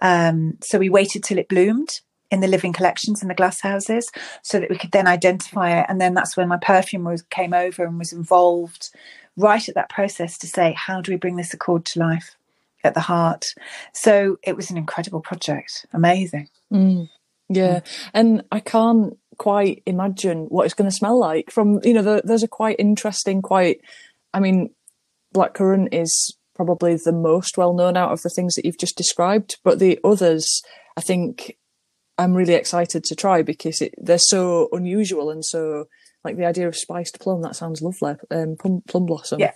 Um, 0.00 0.58
so 0.62 0.78
we 0.78 0.88
waited 0.88 1.22
till 1.22 1.38
it 1.38 1.48
bloomed 1.48 2.00
in 2.32 2.40
the 2.40 2.48
living 2.48 2.72
collections 2.72 3.22
in 3.22 3.28
the 3.28 3.34
glass 3.34 3.60
houses 3.60 4.10
so 4.40 4.58
that 4.58 4.70
we 4.70 4.78
could 4.78 4.90
then 4.90 5.06
identify 5.06 5.78
it. 5.78 5.86
And 5.88 6.00
then 6.00 6.14
that's 6.14 6.36
when 6.36 6.48
my 6.48 6.56
perfume 6.56 7.04
was 7.04 7.22
came 7.22 7.52
over 7.52 7.84
and 7.84 7.98
was 7.98 8.12
involved 8.12 8.88
right 9.36 9.68
at 9.68 9.74
that 9.74 9.90
process 9.90 10.38
to 10.38 10.46
say, 10.46 10.72
how 10.72 11.02
do 11.02 11.12
we 11.12 11.18
bring 11.18 11.36
this 11.36 11.52
accord 11.52 11.84
to 11.84 12.00
life 12.00 12.34
at 12.82 12.94
the 12.94 13.00
heart? 13.00 13.44
So 13.92 14.38
it 14.42 14.56
was 14.56 14.70
an 14.70 14.78
incredible 14.78 15.20
project. 15.20 15.84
Amazing. 15.92 16.48
Mm. 16.72 17.10
Yeah. 17.50 17.80
And 18.14 18.44
I 18.50 18.60
can't 18.60 19.18
quite 19.36 19.82
imagine 19.84 20.46
what 20.46 20.64
it's 20.64 20.74
going 20.74 20.88
to 20.88 20.96
smell 20.96 21.18
like 21.18 21.50
from, 21.50 21.80
you 21.84 21.92
know, 21.92 22.02
the, 22.02 22.22
there's 22.24 22.42
a 22.42 22.48
quite 22.48 22.76
interesting, 22.78 23.42
quite, 23.42 23.82
I 24.32 24.40
mean, 24.40 24.70
blackcurrant 25.34 25.88
is 25.92 26.34
probably 26.54 26.96
the 26.96 27.12
most 27.12 27.58
well 27.58 27.74
known 27.74 27.96
out 27.98 28.12
of 28.12 28.22
the 28.22 28.30
things 28.30 28.54
that 28.54 28.64
you've 28.64 28.78
just 28.78 28.96
described, 28.96 29.58
but 29.64 29.78
the 29.78 29.98
others, 30.02 30.62
I 30.96 31.02
think 31.02 31.56
I'm 32.18 32.34
really 32.34 32.54
excited 32.54 33.04
to 33.04 33.16
try 33.16 33.42
because 33.42 33.80
it, 33.80 33.94
they're 33.98 34.18
so 34.18 34.68
unusual 34.72 35.30
and 35.30 35.44
so 35.44 35.86
like 36.24 36.36
the 36.36 36.46
idea 36.46 36.68
of 36.68 36.76
spiced 36.76 37.20
plum 37.20 37.42
that 37.42 37.56
sounds 37.56 37.82
lovely 37.82 38.14
um 38.30 38.56
plum, 38.58 38.82
plum 38.86 39.06
blossom. 39.06 39.40
Yeah. 39.40 39.52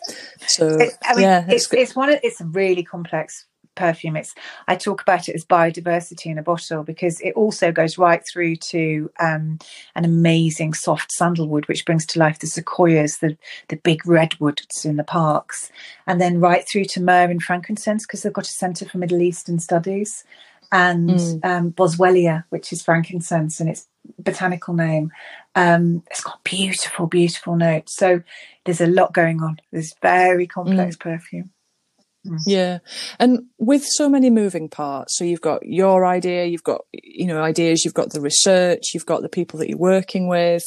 So 0.47 0.79
it, 0.79 0.95
I 1.05 1.15
mean, 1.15 1.23
yeah 1.23 1.45
it's, 1.49 1.67
it's, 1.67 1.75
it's 1.75 1.97
one 1.97 2.09
of 2.09 2.19
it's 2.23 2.41
a 2.41 2.47
really 2.47 2.83
complex 2.83 3.47
perfume. 3.77 4.17
It's 4.17 4.35
I 4.67 4.75
talk 4.75 5.03
about 5.03 5.29
it 5.29 5.37
as 5.37 5.45
biodiversity 5.45 6.27
in 6.27 6.39
a 6.39 6.43
bottle 6.43 6.83
because 6.83 7.21
it 7.21 7.35
also 7.35 7.71
goes 7.71 7.97
right 7.97 8.23
through 8.33 8.57
to 8.71 9.11
um, 9.21 9.61
an 9.95 10.05
amazing 10.05 10.75
soft 10.75 11.13
sandalwood, 11.13 11.69
which 11.69 11.85
brings 11.85 12.05
to 12.07 12.19
life 12.19 12.41
the 12.41 12.49
sequoias, 12.49 13.19
the 13.19 13.37
the 13.69 13.77
big 13.77 14.05
redwoods 14.07 14.85
in 14.85 14.97
the 14.97 15.05
parks, 15.05 15.71
and 16.09 16.21
then 16.21 16.41
right 16.41 16.65
through 16.69 16.87
to 16.87 17.01
myrrh 17.01 17.31
and 17.31 17.43
frankincense 17.43 18.05
because 18.05 18.23
they've 18.23 18.33
got 18.33 18.49
a 18.49 18.51
centre 18.51 18.87
for 18.87 18.99
Middle 18.99 19.23
Eastern 19.23 19.61
studies, 19.61 20.25
and 20.73 21.11
mm. 21.11 21.45
um, 21.45 21.73
boswellia, 21.73 22.45
which 22.51 22.73
is 22.73 22.83
frankincense 22.83 23.61
and 23.61 23.69
its 23.69 23.87
botanical 24.19 24.75
name. 24.75 25.11
Um, 25.55 26.03
it's 26.11 26.23
got 26.23 26.43
beautiful, 26.45 27.07
beautiful 27.07 27.57
notes. 27.57 27.97
So 27.97 28.23
there's 28.65 28.81
a 28.81 28.87
lot 28.87 29.15
going 29.15 29.43
on. 29.43 29.59
There's 29.73 29.95
very 30.03 30.47
complex 30.47 30.97
mm. 30.97 31.01
perfume. 31.01 31.51
Mm. 32.27 32.39
Yeah. 32.47 32.79
And 33.19 33.47
with 33.59 33.85
so 33.87 34.09
many 34.09 34.31
moving 34.31 34.69
parts, 34.69 35.17
so 35.17 35.25
you've 35.25 35.41
got 35.41 35.65
your 35.65 36.05
idea, 36.05 36.47
you've 36.47 36.65
got, 36.65 36.83
you 36.93 37.27
know, 37.27 37.43
ideas, 37.43 37.85
you've 37.85 37.95
got 37.95 38.11
the 38.11 38.21
research, 38.21 38.91
you've 38.93 39.07
got 39.07 39.23
the 39.23 39.29
people 39.29 39.59
that 39.61 39.69
you're 39.69 39.79
working 39.79 40.29
with, 40.29 40.65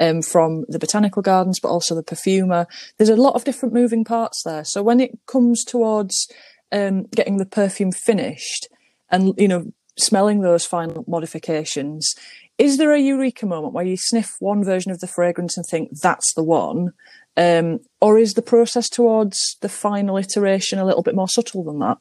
um, 0.00 0.22
from 0.22 0.64
the 0.68 0.78
botanical 0.78 1.22
gardens, 1.22 1.58
but 1.60 1.70
also 1.70 1.94
the 1.94 2.02
perfumer. 2.02 2.66
There's 2.98 3.08
a 3.08 3.16
lot 3.16 3.34
of 3.34 3.44
different 3.44 3.74
moving 3.74 4.04
parts 4.04 4.42
there. 4.44 4.64
So 4.64 4.82
when 4.82 5.00
it 5.00 5.18
comes 5.26 5.64
towards, 5.64 6.28
um, 6.70 7.04
getting 7.14 7.38
the 7.38 7.46
perfume 7.46 7.92
finished 7.92 8.68
and, 9.10 9.34
you 9.36 9.48
know, 9.48 9.72
smelling 9.96 10.40
those 10.40 10.64
final 10.64 11.04
modifications, 11.08 12.14
is 12.56 12.76
there 12.76 12.92
a 12.92 13.00
eureka 13.00 13.46
moment 13.46 13.72
where 13.72 13.84
you 13.84 13.96
sniff 13.96 14.36
one 14.40 14.64
version 14.64 14.90
of 14.90 15.00
the 15.00 15.06
fragrance 15.06 15.56
and 15.56 15.66
think 15.66 15.90
that's 16.00 16.34
the 16.34 16.42
one? 16.42 16.92
Um, 17.36 17.80
or 18.00 18.18
is 18.18 18.34
the 18.34 18.42
process 18.42 18.88
towards 18.88 19.56
the 19.60 19.68
final 19.68 20.16
iteration 20.16 20.78
a 20.78 20.84
little 20.84 21.02
bit 21.02 21.14
more 21.14 21.28
subtle 21.28 21.62
than 21.62 21.78
that? 21.78 21.98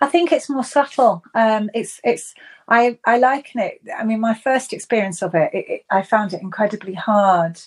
I 0.00 0.06
think 0.06 0.32
it's 0.32 0.50
more 0.50 0.64
subtle. 0.64 1.22
Um, 1.34 1.70
it's 1.74 2.00
it's 2.02 2.34
I 2.66 2.98
I 3.06 3.18
liken 3.18 3.60
it. 3.60 3.80
I 3.96 4.04
mean, 4.04 4.20
my 4.20 4.34
first 4.34 4.72
experience 4.72 5.22
of 5.22 5.34
it, 5.34 5.50
it, 5.52 5.66
it, 5.68 5.84
I 5.90 6.02
found 6.02 6.32
it 6.32 6.42
incredibly 6.42 6.94
hard 6.94 7.60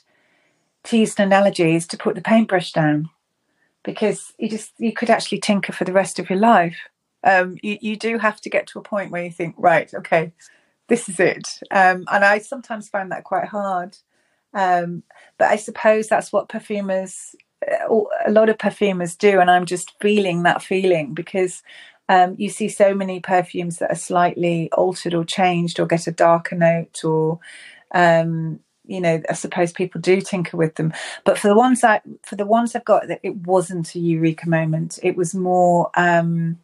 to 0.83 0.97
use 0.97 1.17
an 1.17 1.23
analogy 1.23 1.75
is 1.75 1.87
to 1.87 1.97
put 1.97 2.15
the 2.15 2.21
paintbrush 2.21 2.71
down 2.71 3.09
because 3.83 4.33
you 4.37 4.49
just 4.49 4.73
you 4.77 4.91
could 4.91 5.09
actually 5.09 5.39
tinker 5.39 5.71
for 5.71 5.85
the 5.85 5.93
rest 5.93 6.19
of 6.19 6.29
your 6.29 6.39
life. 6.39 6.77
Um, 7.27 7.57
you 7.61 7.77
you 7.81 7.95
do 7.97 8.17
have 8.17 8.39
to 8.41 8.49
get 8.49 8.67
to 8.67 8.79
a 8.79 8.83
point 8.83 9.11
where 9.11 9.23
you 9.23 9.31
think, 9.31 9.55
right, 9.57 9.93
okay, 9.93 10.31
this 10.87 11.09
is 11.09 11.19
it. 11.19 11.47
Um, 11.71 12.05
and 12.11 12.23
I 12.23 12.39
sometimes 12.39 12.89
find 12.89 13.11
that 13.11 13.23
quite 13.23 13.47
hard. 13.47 13.97
Um, 14.53 15.03
but 15.37 15.49
I 15.49 15.57
suppose 15.57 16.07
that's 16.07 16.31
what 16.31 16.49
perfumers, 16.49 17.35
uh, 17.69 17.99
a 18.25 18.31
lot 18.31 18.49
of 18.49 18.57
perfumers 18.57 19.15
do, 19.15 19.39
and 19.39 19.51
I'm 19.51 19.65
just 19.65 19.99
feeling 19.99 20.43
that 20.43 20.63
feeling 20.63 21.13
because 21.13 21.63
um, 22.09 22.35
you 22.37 22.49
see 22.49 22.69
so 22.69 22.93
many 22.93 23.19
perfumes 23.19 23.77
that 23.79 23.91
are 23.91 23.95
slightly 23.95 24.69
altered 24.71 25.13
or 25.13 25.25
changed 25.25 25.79
or 25.79 25.85
get 25.85 26.07
a 26.07 26.11
darker 26.11 26.55
note 26.55 27.03
or 27.03 27.39
um, 27.93 28.59
you 28.87 29.01
know 29.01 29.21
i 29.29 29.33
suppose 29.33 29.73
people 29.73 29.99
do 29.99 30.21
tinker 30.21 30.55
with 30.55 30.75
them 30.75 30.93
but 31.25 31.37
for 31.37 31.49
the 31.49 31.55
ones 31.55 31.81
that 31.81 32.03
for 32.23 32.37
the 32.37 32.45
ones 32.45 32.73
i've 32.73 32.85
got 32.85 33.07
that 33.07 33.19
it 33.21 33.35
wasn't 33.35 33.93
a 33.95 33.99
eureka 33.99 34.47
moment 34.47 34.97
it 35.03 35.17
was 35.17 35.35
more 35.35 35.91
um 35.95 36.57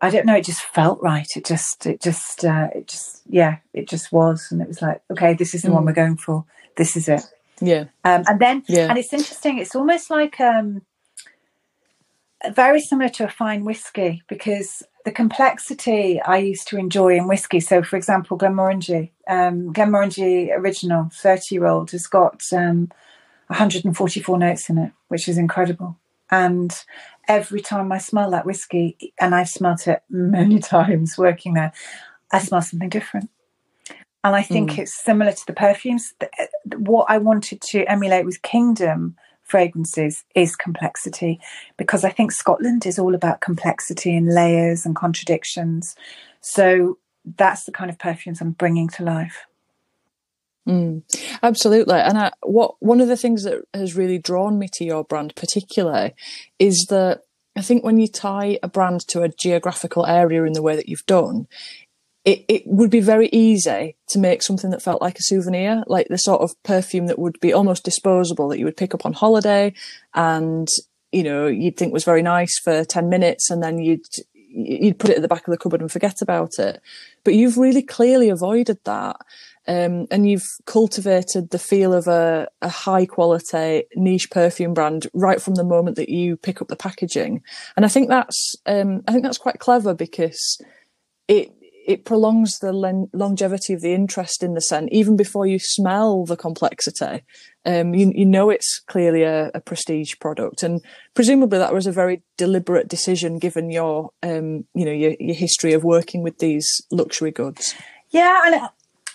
i 0.00 0.10
don't 0.10 0.26
know 0.26 0.36
it 0.36 0.44
just 0.44 0.62
felt 0.62 1.00
right 1.02 1.28
it 1.36 1.44
just 1.44 1.86
it 1.86 2.00
just 2.00 2.44
uh, 2.44 2.68
it 2.74 2.86
just 2.86 3.22
yeah 3.28 3.58
it 3.72 3.88
just 3.88 4.12
was 4.12 4.48
and 4.50 4.60
it 4.60 4.68
was 4.68 4.82
like 4.82 5.02
okay 5.10 5.34
this 5.34 5.54
is 5.54 5.62
the 5.62 5.68
mm. 5.68 5.74
one 5.74 5.84
we're 5.84 5.92
going 5.92 6.16
for 6.16 6.44
this 6.76 6.96
is 6.96 7.08
it 7.08 7.22
yeah. 7.60 7.84
Um, 8.04 8.24
and 8.26 8.40
then, 8.40 8.64
yeah. 8.68 8.88
and 8.88 8.98
it's 8.98 9.12
interesting, 9.12 9.58
it's 9.58 9.74
almost 9.74 10.10
like 10.10 10.40
um, 10.40 10.82
very 12.52 12.80
similar 12.80 13.10
to 13.10 13.24
a 13.24 13.28
fine 13.28 13.64
whiskey 13.64 14.22
because 14.28 14.82
the 15.04 15.12
complexity 15.12 16.20
I 16.20 16.38
used 16.38 16.68
to 16.68 16.78
enjoy 16.78 17.16
in 17.16 17.28
whiskey. 17.28 17.60
So, 17.60 17.82
for 17.82 17.96
example, 17.96 18.38
Glenmorangie, 18.38 19.10
um, 19.28 19.72
Glenmorangie 19.72 20.50
Original 20.56 21.10
30 21.12 21.54
year 21.54 21.66
old 21.66 21.90
has 21.90 22.06
got 22.06 22.42
um, 22.52 22.90
144 23.48 24.38
notes 24.38 24.70
in 24.70 24.78
it, 24.78 24.92
which 25.08 25.28
is 25.28 25.38
incredible. 25.38 25.96
And 26.30 26.72
every 27.30 27.60
time 27.60 27.92
I 27.92 27.98
smell 27.98 28.32
that 28.32 28.44
whiskey, 28.44 29.14
and 29.20 29.34
I've 29.36 29.48
smelt 29.48 29.86
it 29.86 30.02
many 30.10 30.58
times 30.74 31.16
working 31.16 31.54
there, 31.54 31.72
I 32.32 32.40
smell 32.40 32.60
something 32.60 32.88
different. 32.88 33.30
And 34.24 34.34
I 34.34 34.42
think 34.42 34.72
mm. 34.72 34.78
it's 34.80 34.94
similar 34.94 35.32
to 35.32 35.46
the 35.46 35.52
perfumes. 35.52 36.12
What 36.76 37.06
I 37.08 37.18
wanted 37.18 37.60
to 37.62 37.84
emulate 37.84 38.26
with 38.26 38.42
Kingdom 38.42 39.16
fragrances 39.44 40.24
is 40.34 40.56
complexity 40.56 41.40
because 41.76 42.04
I 42.04 42.10
think 42.10 42.32
Scotland 42.32 42.84
is 42.84 42.98
all 42.98 43.14
about 43.14 43.40
complexity 43.40 44.14
and 44.14 44.34
layers 44.34 44.84
and 44.84 44.94
contradictions. 44.94 45.94
So 46.40 46.98
that's 47.36 47.64
the 47.64 47.72
kind 47.72 47.90
of 47.90 47.98
perfumes 47.98 48.40
I'm 48.40 48.52
bringing 48.52 48.88
to 48.88 49.04
life. 49.04 49.46
Mm, 50.68 51.02
absolutely. 51.42 51.98
And 51.98 52.18
I, 52.18 52.32
what 52.42 52.74
one 52.80 53.00
of 53.00 53.08
the 53.08 53.16
things 53.16 53.44
that 53.44 53.62
has 53.74 53.96
really 53.96 54.18
drawn 54.18 54.58
me 54.58 54.68
to 54.74 54.84
your 54.84 55.04
brand, 55.04 55.34
particularly, 55.34 56.14
is 56.58 56.86
that 56.90 57.22
I 57.56 57.62
think 57.62 57.84
when 57.84 57.98
you 57.98 58.08
tie 58.08 58.58
a 58.62 58.68
brand 58.68 59.06
to 59.08 59.22
a 59.22 59.28
geographical 59.28 60.06
area 60.06 60.44
in 60.44 60.52
the 60.52 60.62
way 60.62 60.76
that 60.76 60.88
you've 60.88 61.06
done, 61.06 61.48
it, 62.24 62.44
it 62.48 62.62
would 62.66 62.90
be 62.90 63.00
very 63.00 63.28
easy 63.32 63.96
to 64.08 64.18
make 64.18 64.42
something 64.42 64.70
that 64.70 64.82
felt 64.82 65.00
like 65.00 65.18
a 65.18 65.22
souvenir, 65.22 65.82
like 65.86 66.08
the 66.08 66.18
sort 66.18 66.42
of 66.42 66.54
perfume 66.62 67.06
that 67.06 67.18
would 67.18 67.40
be 67.40 67.52
almost 67.52 67.84
disposable 67.84 68.48
that 68.48 68.58
you 68.58 68.66
would 68.66 68.76
pick 68.76 68.94
up 68.94 69.06
on 69.06 69.14
holiday 69.14 69.72
and, 70.14 70.68
you 71.12 71.22
know, 71.22 71.46
you'd 71.46 71.76
think 71.76 71.92
was 71.92 72.04
very 72.04 72.22
nice 72.22 72.58
for 72.58 72.84
10 72.84 73.08
minutes 73.08 73.50
and 73.50 73.62
then 73.62 73.78
you'd, 73.78 74.04
you'd 74.34 74.98
put 74.98 75.10
it 75.10 75.16
at 75.16 75.22
the 75.22 75.28
back 75.28 75.48
of 75.48 75.52
the 75.52 75.58
cupboard 75.58 75.80
and 75.80 75.90
forget 75.90 76.20
about 76.20 76.58
it. 76.58 76.82
But 77.24 77.34
you've 77.34 77.56
really 77.56 77.82
clearly 77.82 78.28
avoided 78.28 78.78
that. 78.84 79.16
Um, 79.68 80.06
and 80.10 80.28
you've 80.28 80.48
cultivated 80.64 81.50
the 81.50 81.58
feel 81.58 81.92
of 81.92 82.06
a, 82.08 82.48
a 82.62 82.68
high 82.68 83.06
quality 83.06 83.84
niche 83.94 84.30
perfume 84.30 84.74
brand 84.74 85.06
right 85.12 85.40
from 85.40 85.54
the 85.54 85.64
moment 85.64 85.96
that 85.96 86.08
you 86.08 86.36
pick 86.36 86.62
up 86.62 86.68
the 86.68 86.76
packaging. 86.76 87.42
And 87.76 87.84
I 87.84 87.88
think 87.88 88.08
that's, 88.08 88.54
um, 88.66 89.02
I 89.06 89.12
think 89.12 89.22
that's 89.22 89.38
quite 89.38 89.58
clever 89.58 89.94
because 89.94 90.60
it, 91.28 91.52
it 91.86 92.04
prolongs 92.04 92.58
the 92.58 92.72
len- 92.72 93.10
longevity 93.12 93.72
of 93.72 93.80
the 93.80 93.94
interest 93.94 94.42
in 94.42 94.54
the 94.54 94.60
scent 94.60 94.88
even 94.92 95.16
before 95.16 95.46
you 95.46 95.58
smell 95.58 96.24
the 96.24 96.36
complexity. 96.36 97.22
Um, 97.66 97.94
you, 97.94 98.12
you, 98.14 98.24
know 98.24 98.48
it's 98.48 98.80
clearly 98.86 99.22
a, 99.22 99.50
a, 99.52 99.60
prestige 99.60 100.14
product, 100.18 100.62
and 100.62 100.80
presumably 101.14 101.58
that 101.58 101.74
was 101.74 101.86
a 101.86 101.92
very 101.92 102.22
deliberate 102.38 102.88
decision 102.88 103.38
given 103.38 103.70
your, 103.70 104.10
um, 104.22 104.64
you 104.74 104.86
know, 104.86 104.92
your, 104.92 105.14
your, 105.20 105.34
history 105.34 105.74
of 105.74 105.84
working 105.84 106.22
with 106.22 106.38
these 106.38 106.66
luxury 106.90 107.30
goods. 107.30 107.74
Yeah, 108.08 108.40
and 108.46 108.70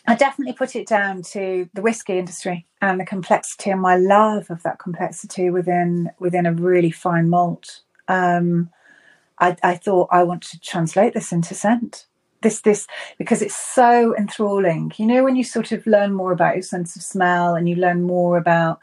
I 0.08 0.16
definitely 0.16 0.54
put 0.54 0.76
it 0.76 0.88
down 0.88 1.24
to 1.34 1.68
the 1.74 1.82
whiskey 1.82 2.20
industry 2.20 2.66
and 2.82 3.00
the 3.00 3.06
complexity 3.06 3.72
and 3.72 3.82
my 3.82 3.96
love 3.96 4.52
of 4.52 4.62
that 4.64 4.80
complexity 4.80 5.50
within 5.50 6.12
within 6.20 6.46
a 6.46 6.54
really 6.54 6.92
fine 6.92 7.30
malt. 7.30 7.82
Um, 8.08 8.70
I, 9.40 9.56
I 9.64 9.76
thought 9.76 10.10
I 10.12 10.24
want 10.24 10.44
to 10.44 10.60
translate 10.60 11.14
this 11.14 11.32
into 11.32 11.56
scent. 11.56 12.06
This 12.42 12.62
this 12.62 12.86
because 13.18 13.42
it's 13.42 13.56
so 13.56 14.16
enthralling. 14.16 14.92
You 14.98 15.08
know 15.08 15.24
when 15.24 15.36
you 15.36 15.44
sort 15.44 15.72
of 15.72 15.88
learn 15.88 16.14
more 16.14 16.32
about 16.32 16.56
your 16.56 16.64
sense 16.64 16.96
of 16.96 17.02
smell 17.02 17.56
and 17.56 17.68
you 17.68 17.76
learn 17.76 18.04
more 18.04 18.38
about 18.38 18.80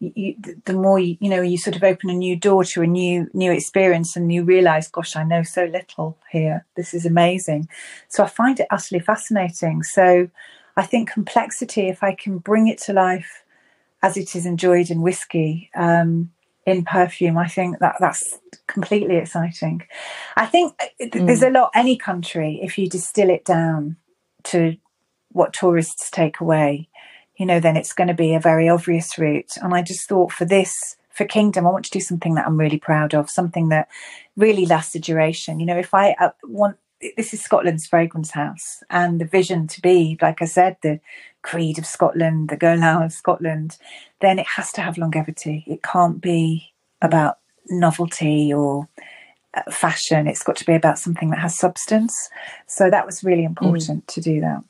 you, 0.00 0.34
the 0.64 0.72
more 0.72 0.98
you, 0.98 1.16
you 1.20 1.28
know 1.28 1.42
you 1.42 1.58
sort 1.58 1.76
of 1.76 1.84
open 1.84 2.08
a 2.08 2.14
new 2.14 2.34
door 2.34 2.64
to 2.64 2.82
a 2.82 2.86
new 2.86 3.28
new 3.34 3.52
experience 3.52 4.16
and 4.16 4.32
you 4.32 4.42
realize 4.42 4.88
gosh 4.88 5.14
i 5.14 5.22
know 5.22 5.42
so 5.42 5.66
little 5.66 6.16
here. 6.30 6.64
This 6.76 6.94
is 6.94 7.04
amazing. 7.04 7.68
So 8.08 8.24
i 8.24 8.26
find 8.26 8.58
it 8.58 8.66
utterly 8.70 9.00
fascinating. 9.00 9.82
So 9.82 10.28
i 10.76 10.82
think 10.82 11.10
complexity 11.10 11.88
if 11.88 12.02
i 12.02 12.14
can 12.14 12.38
bring 12.38 12.68
it 12.68 12.78
to 12.78 12.92
life 12.92 13.44
as 14.02 14.16
it 14.16 14.34
is 14.34 14.46
enjoyed 14.46 14.90
in 14.90 15.02
whiskey 15.02 15.70
um, 15.74 16.30
in 16.66 16.84
perfume 16.84 17.38
i 17.38 17.48
think 17.48 17.78
that 17.78 17.96
that's 18.00 18.38
completely 18.66 19.16
exciting 19.16 19.82
i 20.36 20.46
think 20.46 20.74
mm. 21.00 21.26
there's 21.26 21.42
a 21.42 21.50
lot 21.50 21.70
any 21.74 21.96
country 21.96 22.60
if 22.62 22.78
you 22.78 22.88
distill 22.88 23.30
it 23.30 23.44
down 23.44 23.96
to 24.42 24.76
what 25.30 25.52
tourists 25.52 26.10
take 26.10 26.40
away 26.40 26.88
you 27.36 27.46
know, 27.46 27.60
then 27.60 27.76
it's 27.76 27.92
going 27.92 28.08
to 28.08 28.14
be 28.14 28.34
a 28.34 28.40
very 28.40 28.68
obvious 28.68 29.18
route. 29.18 29.56
And 29.60 29.74
I 29.74 29.82
just 29.82 30.08
thought 30.08 30.32
for 30.32 30.44
this, 30.44 30.96
for 31.10 31.24
Kingdom, 31.24 31.66
I 31.66 31.70
want 31.70 31.84
to 31.86 31.90
do 31.90 32.00
something 32.00 32.34
that 32.34 32.46
I'm 32.46 32.56
really 32.56 32.78
proud 32.78 33.14
of, 33.14 33.30
something 33.30 33.68
that 33.70 33.88
really 34.36 34.66
lasts 34.66 34.94
a 34.94 35.00
duration. 35.00 35.58
You 35.58 35.66
know, 35.66 35.76
if 35.76 35.92
I 35.92 36.12
uh, 36.20 36.30
want, 36.44 36.76
this 37.16 37.34
is 37.34 37.42
Scotland's 37.42 37.86
fragrance 37.86 38.30
house, 38.30 38.82
and 38.90 39.20
the 39.20 39.24
vision 39.24 39.66
to 39.68 39.80
be, 39.80 40.18
like 40.20 40.42
I 40.42 40.46
said, 40.46 40.76
the 40.82 41.00
creed 41.42 41.78
of 41.78 41.86
Scotland, 41.86 42.48
the 42.48 42.56
Guerlain 42.56 43.04
of 43.04 43.12
Scotland, 43.12 43.78
then 44.20 44.38
it 44.38 44.46
has 44.56 44.72
to 44.72 44.80
have 44.80 44.98
longevity. 44.98 45.64
It 45.66 45.82
can't 45.82 46.20
be 46.20 46.72
about 47.00 47.38
novelty 47.68 48.52
or 48.52 48.88
uh, 49.54 49.70
fashion. 49.70 50.26
It's 50.26 50.42
got 50.42 50.56
to 50.56 50.64
be 50.64 50.74
about 50.74 50.98
something 50.98 51.30
that 51.30 51.40
has 51.40 51.58
substance. 51.58 52.30
So 52.66 52.90
that 52.90 53.06
was 53.06 53.24
really 53.24 53.44
important 53.44 54.06
mm. 54.06 54.14
to 54.14 54.20
do 54.20 54.40
that. 54.40 54.62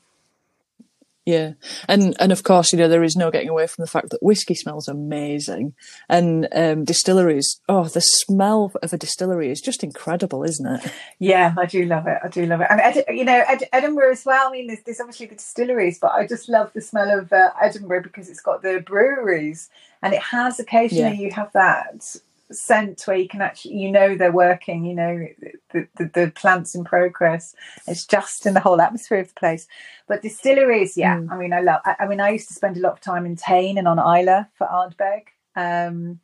Yeah, 1.25 1.53
and 1.87 2.15
and 2.19 2.33
of 2.33 2.43
course, 2.43 2.73
you 2.73 2.79
know 2.79 2.89
there 2.89 3.03
is 3.03 3.15
no 3.15 3.31
getting 3.31 3.47
away 3.47 3.65
from 3.67 3.83
the 3.83 3.89
fact 3.89 4.09
that 4.09 4.21
whiskey 4.21 4.55
smells 4.55 4.89
amazing, 4.89 5.73
and 6.09 6.49
um, 6.51 6.83
distilleries. 6.83 7.61
Oh, 7.69 7.85
the 7.85 8.01
smell 8.01 8.73
of 8.81 8.91
a 8.91 8.97
distillery 8.97 9.49
is 9.49 9.61
just 9.61 9.85
incredible, 9.85 10.43
isn't 10.43 10.65
it? 10.65 10.91
Yeah, 11.19 11.53
I 11.57 11.65
do 11.65 11.85
love 11.85 12.07
it. 12.07 12.17
I 12.21 12.27
do 12.27 12.45
love 12.45 12.59
it, 12.59 12.67
and 12.69 12.81
Ed, 12.81 13.05
you 13.07 13.23
know 13.23 13.41
Ed, 13.47 13.63
Edinburgh 13.71 14.11
as 14.11 14.25
well. 14.25 14.49
I 14.49 14.51
mean, 14.51 14.67
there's, 14.67 14.83
there's, 14.85 14.99
obviously 14.99 15.27
the 15.27 15.35
distilleries, 15.35 15.97
but 15.97 16.11
I 16.11 16.27
just 16.27 16.49
love 16.49 16.71
the 16.73 16.81
smell 16.81 17.17
of 17.17 17.31
uh, 17.31 17.51
Edinburgh 17.61 18.03
because 18.03 18.27
it's 18.27 18.41
got 18.41 18.61
the 18.61 18.83
breweries, 18.85 19.69
and 20.01 20.13
it 20.13 20.21
has 20.21 20.59
occasionally 20.59 21.15
yeah. 21.15 21.21
you 21.21 21.31
have 21.31 21.53
that 21.53 22.17
scent 22.53 23.01
where 23.05 23.17
you 23.17 23.27
can 23.27 23.41
actually 23.41 23.75
you 23.75 23.91
know 23.91 24.15
they're 24.15 24.31
working 24.31 24.85
you 24.85 24.95
know 24.95 25.27
the, 25.71 25.87
the, 25.97 26.11
the, 26.13 26.31
plants 26.35 26.75
in 26.75 26.83
progress. 26.83 27.55
It's 27.87 28.05
just 28.05 28.45
in 28.45 28.53
the 28.53 28.59
whole 28.59 28.81
atmosphere 28.81 29.19
of 29.19 29.29
the 29.29 29.33
place. 29.33 29.67
But 30.07 30.21
distilleries 30.21 30.97
yeah 30.97 31.17
mm. 31.17 31.31
i 31.31 31.37
mean 31.37 31.53
i 31.53 31.61
love 31.61 31.81
I, 31.85 31.95
I, 32.01 32.07
mean 32.07 32.19
i 32.19 32.29
used 32.29 32.47
to 32.49 32.53
spend 32.53 32.77
a 32.77 32.81
lot 32.81 32.93
of 32.93 33.01
time 33.01 33.25
in 33.25 33.35
Tain 33.35 33.77
and 33.77 33.87
on 33.87 33.99
Islay 33.99 34.45
for 34.55 34.67
Ardbeg 34.67 35.23
um, 35.55 36.19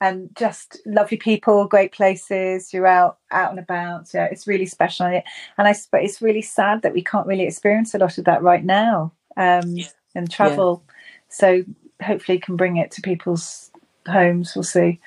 and 0.00 0.34
just 0.36 0.80
lovely 0.84 1.16
people 1.16 1.66
great 1.66 1.92
places. 1.92 2.72
You're 2.72 2.86
out 2.86 3.18
out 3.30 3.50
and 3.50 3.58
about 3.58 4.12
yeah 4.12 4.26
it's 4.26 4.46
really 4.46 4.66
special. 4.66 5.06
And 5.06 5.22
i 5.58 5.74
but 5.90 6.02
it's 6.02 6.22
really 6.22 6.42
sad 6.42 6.82
that 6.82 6.92
we 6.92 7.02
can't 7.02 7.26
really 7.26 7.44
experience 7.46 7.94
a 7.94 7.98
lot 7.98 8.18
of 8.18 8.24
that 8.24 8.42
right 8.42 8.64
now 8.64 9.12
um, 9.36 9.76
and 10.14 10.30
travel. 10.30 10.82
Yeah. 10.86 10.92
so 11.28 11.64
hopefully 12.02 12.38
can 12.38 12.56
bring 12.56 12.76
it 12.76 12.90
to 12.90 13.00
people's 13.00 13.70
homes 14.06 14.54
we'll 14.54 14.62
see 14.62 15.00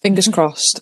Fingers 0.00 0.28
crossed. 0.28 0.80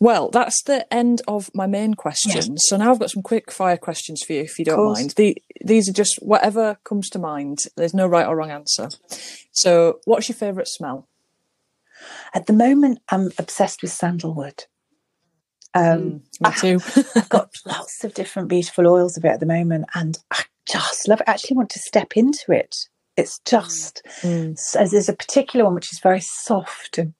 Well, 0.00 0.30
that's 0.30 0.62
the 0.62 0.92
end 0.92 1.20
of 1.28 1.50
my 1.54 1.66
main 1.66 1.92
questions. 1.92 2.48
Yeah. 2.48 2.54
So 2.56 2.76
now 2.78 2.90
I've 2.90 2.98
got 2.98 3.10
some 3.10 3.22
quick 3.22 3.52
fire 3.52 3.76
questions 3.76 4.22
for 4.22 4.32
you, 4.32 4.40
if 4.40 4.58
you 4.58 4.64
don't 4.64 4.94
mind. 4.94 5.10
The, 5.16 5.36
these 5.62 5.90
are 5.90 5.92
just 5.92 6.18
whatever 6.22 6.78
comes 6.84 7.10
to 7.10 7.18
mind. 7.18 7.64
There's 7.76 7.92
no 7.92 8.06
right 8.06 8.26
or 8.26 8.36
wrong 8.36 8.50
answer. 8.50 8.88
So, 9.52 10.00
what's 10.06 10.28
your 10.28 10.36
favourite 10.36 10.68
smell? 10.68 11.06
At 12.32 12.46
the 12.46 12.54
moment, 12.54 13.00
I'm 13.10 13.30
obsessed 13.38 13.82
with 13.82 13.92
sandalwood. 13.92 14.64
Um, 15.74 16.22
mm, 16.40 16.64
me 16.64 16.78
too. 16.78 17.12
I've 17.14 17.28
got 17.28 17.50
lots 17.66 18.02
of 18.02 18.14
different 18.14 18.48
beautiful 18.48 18.88
oils 18.88 19.18
of 19.18 19.24
it 19.26 19.32
at 19.32 19.40
the 19.40 19.46
moment, 19.46 19.84
and 19.94 20.18
I 20.30 20.44
just 20.66 21.08
love 21.08 21.20
it. 21.20 21.28
I 21.28 21.32
actually 21.32 21.58
want 21.58 21.70
to 21.70 21.78
step 21.78 22.16
into 22.16 22.52
it. 22.52 22.74
It's 23.18 23.38
just 23.40 24.02
mm. 24.22 24.58
so 24.58 24.86
there's 24.86 25.10
a 25.10 25.14
particular 25.14 25.66
one 25.66 25.74
which 25.74 25.92
is 25.92 26.00
very 26.00 26.20
soft 26.20 26.96
and 26.96 27.12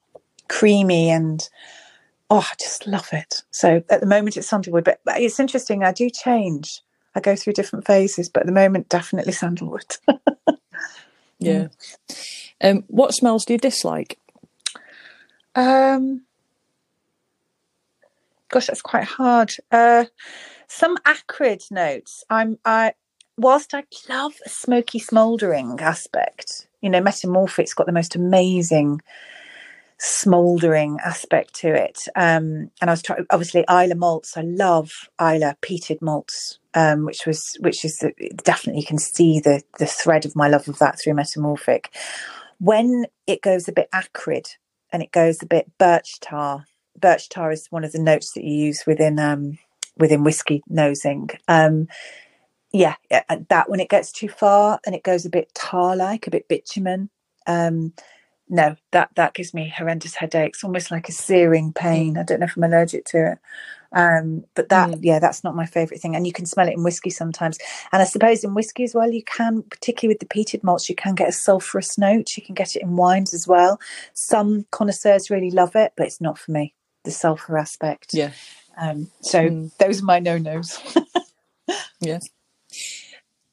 creamy 0.51 1.09
and 1.09 1.49
oh, 2.29 2.41
I 2.41 2.55
just 2.59 2.87
love 2.87 3.09
it. 3.13 3.43
So 3.51 3.83
at 3.89 4.01
the 4.01 4.07
moment 4.07 4.37
it's 4.37 4.49
sandalwood, 4.49 4.85
but, 4.85 5.01
but 5.05 5.21
it's 5.21 5.41
interesting. 5.41 5.83
I 5.83 5.93
do 5.93 6.11
change. 6.11 6.83
I 7.15 7.21
go 7.21 7.35
through 7.35 7.55
different 7.55 7.87
phases, 7.87 8.29
but 8.29 8.41
at 8.41 8.47
the 8.47 8.53
moment, 8.53 8.89
definitely 8.89 9.33
sandalwood. 9.43 9.97
yeah. 11.39 11.69
Um, 12.61 12.85
what 12.89 13.15
smells 13.15 13.45
do 13.45 13.55
you 13.55 13.59
dislike? 13.59 14.19
Um, 15.55 16.23
gosh, 18.49 18.67
that's 18.67 18.83
quite 18.83 19.05
hard. 19.05 19.53
Uh, 19.73 20.05
some 20.69 20.97
acrid 21.05 21.63
notes. 21.71 22.23
I'm 22.31 22.59
I 22.65 22.93
whilst 23.37 23.75
I 23.75 23.85
love 24.09 24.35
a 24.47 24.49
smoky 24.49 25.01
smouldering 25.01 25.81
aspect, 25.81 26.69
you 26.81 26.91
know, 26.91 27.01
metamorphic's 27.01 27.75
got 27.75 27.87
the 27.87 27.93
most 27.93 28.15
amazing 28.15 29.01
smouldering 30.03 30.99
aspect 31.05 31.55
to 31.55 31.69
it. 31.69 32.09
Um, 32.17 32.71
and 32.81 32.89
I 32.89 32.91
was 32.91 33.03
trying, 33.03 33.27
obviously, 33.31 33.65
Islay 33.69 33.95
malts. 33.95 34.37
I 34.37 34.43
love 34.43 35.11
Islay 35.21 35.55
peated 35.61 36.01
malts, 36.01 36.59
um, 36.75 37.05
which 37.05 37.27
was 37.27 37.57
which 37.61 37.85
is 37.85 37.99
the, 37.99 38.13
definitely 38.43 38.81
you 38.81 38.87
can 38.87 38.99
see 38.99 39.41
the 39.41 39.63
the 39.79 39.87
thread 39.87 40.25
of 40.25 40.35
my 40.35 40.49
love 40.49 40.69
of 40.69 40.79
that 40.79 40.99
through 40.99 41.15
Metamorphic. 41.15 41.95
When 42.59 43.07
it 43.27 43.43
goes 43.43 43.69
a 43.69 43.73
bit 43.73 43.89
acrid 43.93 44.47
and 44.93 45.03
it 45.03 45.13
goes 45.13 45.43
a 45.43 45.47
bit 45.47 45.71
birch 45.79 46.19
tar. 46.21 46.65
Birch 46.99 47.29
tar 47.29 47.53
is 47.53 47.67
one 47.71 47.85
of 47.85 47.93
the 47.93 48.03
notes 48.03 48.33
that 48.33 48.45
you 48.45 48.67
use 48.67 48.85
within 48.87 49.19
um, 49.19 49.59
within 49.97 50.25
whiskey 50.25 50.63
nosing. 50.69 51.29
Um, 51.47 51.89
yeah, 52.73 52.95
that 53.11 53.69
when 53.69 53.81
it 53.81 53.89
gets 53.89 54.13
too 54.13 54.29
far 54.29 54.81
and 54.87 54.95
it 54.95 55.03
goes 55.03 55.27
a 55.27 55.31
bit 55.31 55.53
tar 55.55 55.97
like, 55.97 56.27
a 56.27 56.31
bit 56.31 56.49
bitumen. 56.49 57.11
Um, 57.47 57.93
no, 58.51 58.77
that 58.91 59.11
that 59.15 59.35
gives 59.35 59.55
me 59.55 59.73
horrendous 59.75 60.17
headaches, 60.17 60.65
almost 60.65 60.91
like 60.91 61.09
a 61.09 61.13
searing 61.13 61.73
pain. 61.73 62.19
I 62.19 62.25
don't 62.25 62.41
know 62.41 62.47
if 62.47 62.57
I'm 62.57 62.65
allergic 62.65 63.05
to 63.07 63.33
it. 63.33 63.39
Um, 63.93 64.45
but 64.55 64.69
that, 64.69 64.91
mm. 64.91 64.99
yeah, 65.03 65.19
that's 65.19 65.43
not 65.43 65.57
my 65.57 65.67
favourite 65.67 66.01
thing. 66.01 66.15
And 66.15 66.27
you 66.27 66.33
can 66.33 66.47
smell 66.47 66.69
it 66.69 66.75
in 66.75 66.83
whiskey 66.83 67.11
sometimes. 67.11 67.59
And 67.93 68.03
I 68.03 68.05
suppose 68.05 68.45
in 68.45 68.55
whiskey 68.55 68.85
as 68.85 68.95
well, 68.95 69.11
you 69.11 69.23
can, 69.23 69.63
particularly 69.63 70.15
with 70.15 70.21
the 70.21 70.35
peated 70.35 70.63
malts, 70.63 70.89
you 70.89 70.95
can 70.95 71.15
get 71.15 71.29
a 71.29 71.33
sulphurous 71.33 71.97
note. 71.97 72.37
You 72.37 72.43
can 72.43 72.55
get 72.55 72.77
it 72.77 72.83
in 72.83 72.97
wines 72.97 73.33
as 73.35 73.47
well. 73.47 73.81
Some 74.15 74.67
connoisseurs 74.71 75.31
really 75.31 75.51
love 75.51 75.75
it, 75.77 75.93
but 75.97 76.07
it's 76.07 76.21
not 76.21 76.39
for 76.39 76.51
me. 76.53 76.75
The 77.05 77.11
sulphur 77.11 77.57
aspect. 77.57 78.11
Yeah. 78.13 78.33
Um, 78.77 79.11
so 79.23 79.49
mm. 79.49 79.77
those 79.79 80.03
are 80.03 80.07
my 80.07 80.19
no 80.19 80.39
nos. 80.39 80.81
yeah. 82.01 82.19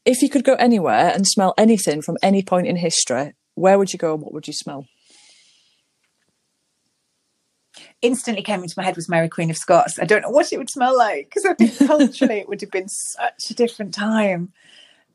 If 0.06 0.22
you 0.22 0.30
could 0.30 0.44
go 0.44 0.56
anywhere 0.56 1.12
and 1.14 1.28
smell 1.28 1.54
anything 1.58 2.02
from 2.02 2.18
any 2.22 2.42
point 2.44 2.68
in 2.68 2.78
history, 2.78 3.34
where 3.58 3.78
would 3.80 3.91
you 3.91 4.00
go 4.00 4.13
and 4.13 4.22
what 4.22 4.34
would 4.34 4.48
you 4.48 4.54
smell? 4.54 4.86
Instantly 8.02 8.43
came 8.43 8.62
into 8.62 8.76
my 8.78 8.84
head 8.84 8.96
was 8.96 9.10
Mary 9.10 9.28
Queen 9.28 9.50
of 9.50 9.58
Scots. 9.58 10.00
I 10.00 10.06
don't 10.06 10.22
know 10.22 10.30
what 10.30 10.54
it 10.54 10.58
would 10.58 10.70
smell 10.70 10.96
like 10.96 11.26
because 11.26 11.46
I 11.46 11.54
think 11.56 11.78
culturally 11.88 12.39
it 12.39 12.48
would 12.48 12.62
have 12.62 12.72
been 12.72 12.88
such 12.88 13.50
a 13.50 13.56
different 13.56 13.93
time. 13.93 14.54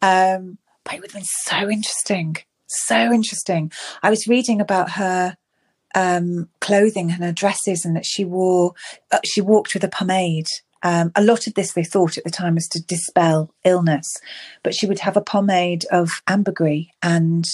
Um, 0.01 0.59
but 0.85 0.95
it 0.95 1.01
would 1.01 1.13
have 1.13 1.21
been 1.21 1.29
so 1.45 1.71
interesting, 1.71 2.37
so 2.67 3.13
interesting. 3.13 3.71
I 4.03 4.11
was 4.11 4.27
reading 4.27 4.61
about 4.61 4.91
her 4.93 5.37
um, 5.95 6.49
clothing 6.61 7.13
and 7.13 7.23
her 7.23 7.33
dresses, 7.33 7.85
and 7.85 7.95
that 7.95 8.07
she 8.07 8.25
wore, 8.25 8.75
uh, 9.13 9.21
she 9.25 9.41
walked 9.41 9.75
with 9.75 9.85
a 9.85 9.89
pomade 9.89 10.49
um, 10.83 11.13
a 11.15 11.23
lot 11.23 11.47
of 11.47 11.55
this 11.55 11.73
they 11.73 11.85
thought 11.85 12.19
at 12.19 12.25
the 12.25 12.31
time 12.31 12.55
was 12.55 12.69
to 12.69 12.83
dispel 12.83 13.53
illness, 13.65 14.17
but 14.63 14.75
she 14.75 14.87
would 14.87 15.01
have 15.01 15.17
a 15.17 15.23
pomade 15.23 15.85
of 15.91 16.11
ambergris 16.29 16.87
and 17.03 17.45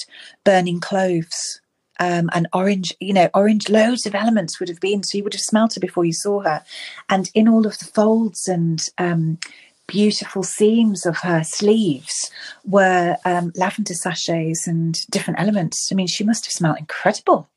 burning 0.45 0.81
cloves 0.81 1.61
um, 2.01 2.31
and 2.33 2.49
orange, 2.53 2.93
you 3.01 3.13
know, 3.13 3.29
orange, 3.35 3.69
loads 3.69 4.07
of 4.07 4.15
elements 4.15 4.61
would 4.61 4.69
have 4.69 4.81
been. 4.81 5.03
So 5.03 5.19
you 5.19 5.25
would 5.25 5.35
have 5.35 5.43
smelt 5.43 5.75
her 5.75 5.81
before 5.81 6.05
you 6.05 6.13
saw 6.13 6.41
her. 6.41 6.63
And 7.09 7.31
in 7.35 7.49
all 7.49 7.67
of 7.67 7.79
the 7.79 7.85
folds 7.85 8.47
and 8.47 8.81
um, 8.99 9.39
beautiful 9.87 10.43
seams 10.43 11.05
of 11.05 11.19
her 11.19 11.43
sleeves 11.43 12.31
were 12.65 13.17
um, 13.25 13.53
lavender 13.57 13.95
sachets 13.95 14.67
and 14.67 14.95
different 15.11 15.41
elements. 15.41 15.89
I 15.91 15.97
mean, 15.97 16.07
she 16.07 16.25
must 16.25 16.47
have 16.47 16.53
smelled 16.53 16.79
incredible. 16.79 17.49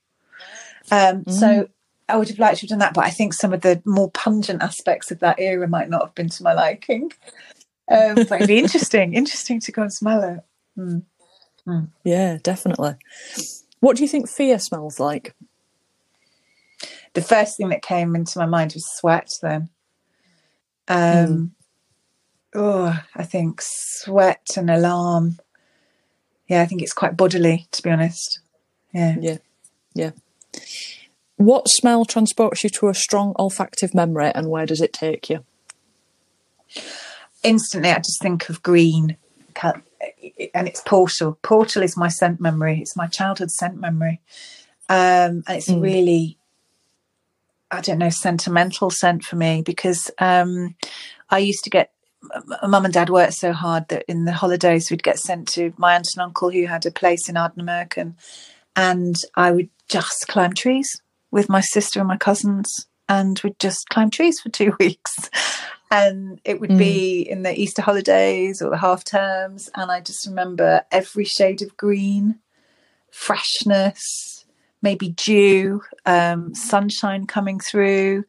Um, 0.90 1.24
mm. 1.24 1.32
So 1.32 1.70
I 2.12 2.17
would 2.17 2.30
have 2.30 2.39
liked 2.39 2.58
to 2.58 2.62
have 2.63 2.69
done 2.69 2.80
that, 2.80 2.93
but 2.93 3.06
I 3.06 3.10
think 3.10 3.34
some 3.34 3.54
of 3.54 3.62
the 3.62 3.82
more 3.86 4.12
pungent 4.12 4.62
aspects 4.62 5.12
of 5.12 5.19
that 5.19 5.39
era 5.39 5.67
might 5.67 5.89
not 5.89 6.02
have 6.02 6.15
been 6.15 6.30
to 6.30 6.43
my 6.43 6.54
liking. 6.54 7.12
Um, 7.89 8.15
but 8.15 8.32
it'd 8.34 8.47
be 8.47 8.58
interesting, 8.63 9.13
interesting 9.13 9.60
to 9.62 9.71
go 9.71 9.84
and 9.84 9.93
smell 9.93 10.24
it. 10.24 10.39
Mm. 10.80 11.04
Mm. 11.67 11.89
Yeah, 12.04 12.38
definitely. 12.41 12.95
What 13.80 13.97
do 13.97 14.04
you 14.04 14.10
think 14.10 14.30
fear 14.30 14.60
smells 14.60 15.00
like? 15.00 15.36
The 17.13 17.21
first 17.21 17.58
thing 17.58 17.69
that 17.69 17.82
came 17.82 18.15
into 18.15 18.39
my 18.39 18.45
mind 18.45 18.74
was 18.74 18.89
sweat. 18.97 19.30
Then, 19.41 19.69
um, 20.88 20.97
mm. 20.97 21.50
oh, 22.56 23.00
I 23.15 23.24
think 23.24 23.62
sweat 23.62 24.47
and 24.58 24.69
alarm. 24.69 25.39
Yeah, 26.47 26.62
I 26.62 26.65
think 26.65 26.82
it's 26.82 26.93
quite 26.93 27.17
bodily, 27.17 27.67
to 27.71 27.84
be 27.84 27.89
honest. 27.89 28.39
Yeah. 28.93 29.15
Yeah. 29.19 29.38
Yeah. 29.93 30.12
What 31.42 31.68
smell 31.70 32.06
transports 32.06 32.64
you 32.64 32.70
to 32.70 32.90
a 32.90 32.94
strong 32.94 33.34
olfactive 33.34 33.96
memory 33.96 34.32
and 34.36 34.48
where 34.48 34.68
does 34.68 34.80
it 34.80 34.94
take 34.94 35.28
you? 35.28 35.44
Instantly, 37.42 37.90
I 37.90 37.98
just 37.98 38.22
think 38.22 38.48
of 38.48 38.62
green 38.62 39.18
and 40.54 40.68
it's 40.68 40.82
Portal. 40.82 41.40
Portal 41.42 41.82
is 41.82 41.98
my 41.98 42.10
scent 42.10 42.40
memory. 42.40 42.80
It's 42.80 42.96
my 42.96 43.08
childhood 43.08 43.50
scent 43.50 43.80
memory. 43.80 44.22
Um, 44.88 45.44
and 45.48 45.58
it's 45.58 45.68
mm. 45.68 45.82
really, 45.82 46.38
I 47.72 47.82
don't 47.82 47.98
know, 47.98 48.12
sentimental 48.12 48.92
scent 48.92 49.24
for 49.24 49.36
me 49.36 49.64
because 49.64 50.12
um, 50.20 50.76
I 51.32 51.40
used 51.40 51.64
to 51.64 51.72
get 51.72 51.92
mum 52.62 52.86
and 52.86 52.94
dad 52.94 53.10
worked 53.10 53.34
so 53.34 53.52
hard 53.52 53.88
that 53.88 54.06
in 54.08 54.26
the 54.26 54.32
holidays 54.32 54.92
we'd 54.92 55.02
get 55.02 55.18
sent 55.18 55.48
to 55.54 55.74
my 55.76 55.96
aunt 55.96 56.08
and 56.14 56.22
uncle 56.22 56.52
who 56.52 56.68
had 56.68 56.86
a 56.86 56.92
place 56.92 57.28
in 57.28 57.34
Ardnamurchan 57.34 58.14
and 58.76 59.16
I 59.34 59.50
would 59.50 59.70
just 59.88 60.28
climb 60.28 60.54
trees 60.54 61.02
with 61.32 61.50
my 61.50 61.62
sister 61.62 62.00
and 62.00 62.08
my 62.08 62.17
cousins 62.17 62.88
and 63.10 63.39
we'd 63.44 63.60
just 63.60 63.89
climb 63.89 64.10
trees 64.10 64.39
for 64.39 64.50
two 64.50 64.74
weeks 64.80 65.30
and 65.89 66.39
it 66.46 66.60
would 66.60 66.70
mm. 66.70 66.78
be 66.78 67.22
in 67.22 67.44
the 67.44 67.60
Easter 67.60 67.82
holidays 67.82 68.62
or 68.62 68.70
the 68.70 68.78
half 68.78 69.04
terms 69.04 69.70
and 69.76 69.91
I 69.91 70.02
just 70.02 70.28
remember 70.28 70.84
every 70.91 71.26
shade 71.26 71.62
of 71.62 71.76
green 71.78 72.39
freshness 73.12 74.46
maybe 74.82 75.10
dew 75.10 75.82
um, 76.06 76.56
sunshine 76.56 77.28
coming 77.28 77.60
through 77.60 78.26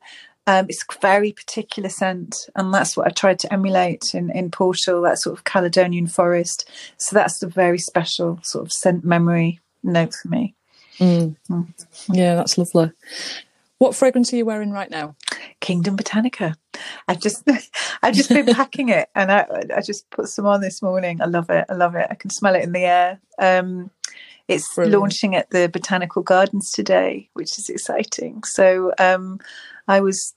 um, 0.47 0.67
it's 0.69 0.83
a 0.83 0.99
very 1.01 1.33
particular 1.33 1.89
scent, 1.89 2.49
and 2.57 2.75
that's 2.75 2.97
what 2.97 3.07
I 3.07 3.11
tried 3.11 3.39
to 3.41 3.53
emulate 3.53 4.13
in, 4.13 4.31
in 4.31 4.51
Portal, 4.51 5.01
that 5.03 5.21
sort 5.21 5.39
of 5.39 5.45
Caledonian 5.45 6.09
forest. 6.09 6.69
So 6.97 7.15
that's 7.15 7.43
a 7.43 7.47
very 7.47 7.79
special 7.79 8.41
sort 8.43 8.67
of 8.67 8.73
scent 8.73 9.05
memory 9.05 9.61
note 9.85 10.15
for 10.15 10.29
me. 10.29 10.55
Mm. 10.99 11.37
Mm. 11.49 11.87
Yeah, 12.13 12.35
that's 12.35 12.59
lovely. 12.59 12.93
What 13.79 13.97
fragrance 13.97 14.33
are 14.33 14.37
you 14.37 14.45
wearing 14.45 14.71
right 14.71 14.91
now? 14.91 15.17
Kingdom 15.61 15.97
Botanica. 15.97 16.55
I've 17.09 17.21
just 17.21 17.49
I've 18.03 18.15
just 18.15 18.29
been 18.29 18.47
packing 18.55 18.91
it, 18.91 19.09
and 19.15 19.33
I 19.33 19.47
I 19.77 19.81
just 19.81 20.09
put 20.11 20.29
some 20.29 20.47
on 20.47 20.61
this 20.61 20.83
morning. 20.83 21.21
I 21.21 21.27
love 21.27 21.51
it. 21.51 21.65
I 21.69 21.75
love 21.75 21.95
it. 21.97 22.07
I 22.11 22.15
can 22.15 22.31
smell 22.31 22.55
it 22.55 22.63
in 22.63 22.73
the 22.73 22.85
air. 22.85 23.21
Um, 23.39 23.91
it's 24.49 24.75
Brilliant. 24.75 25.01
launching 25.01 25.35
at 25.35 25.51
the 25.51 25.69
Botanical 25.69 26.23
Gardens 26.23 26.71
today, 26.71 27.29
which 27.33 27.59
is 27.59 27.69
exciting. 27.69 28.45
So 28.45 28.93
um, 28.99 29.41
I 29.89 30.01
was 30.01 30.35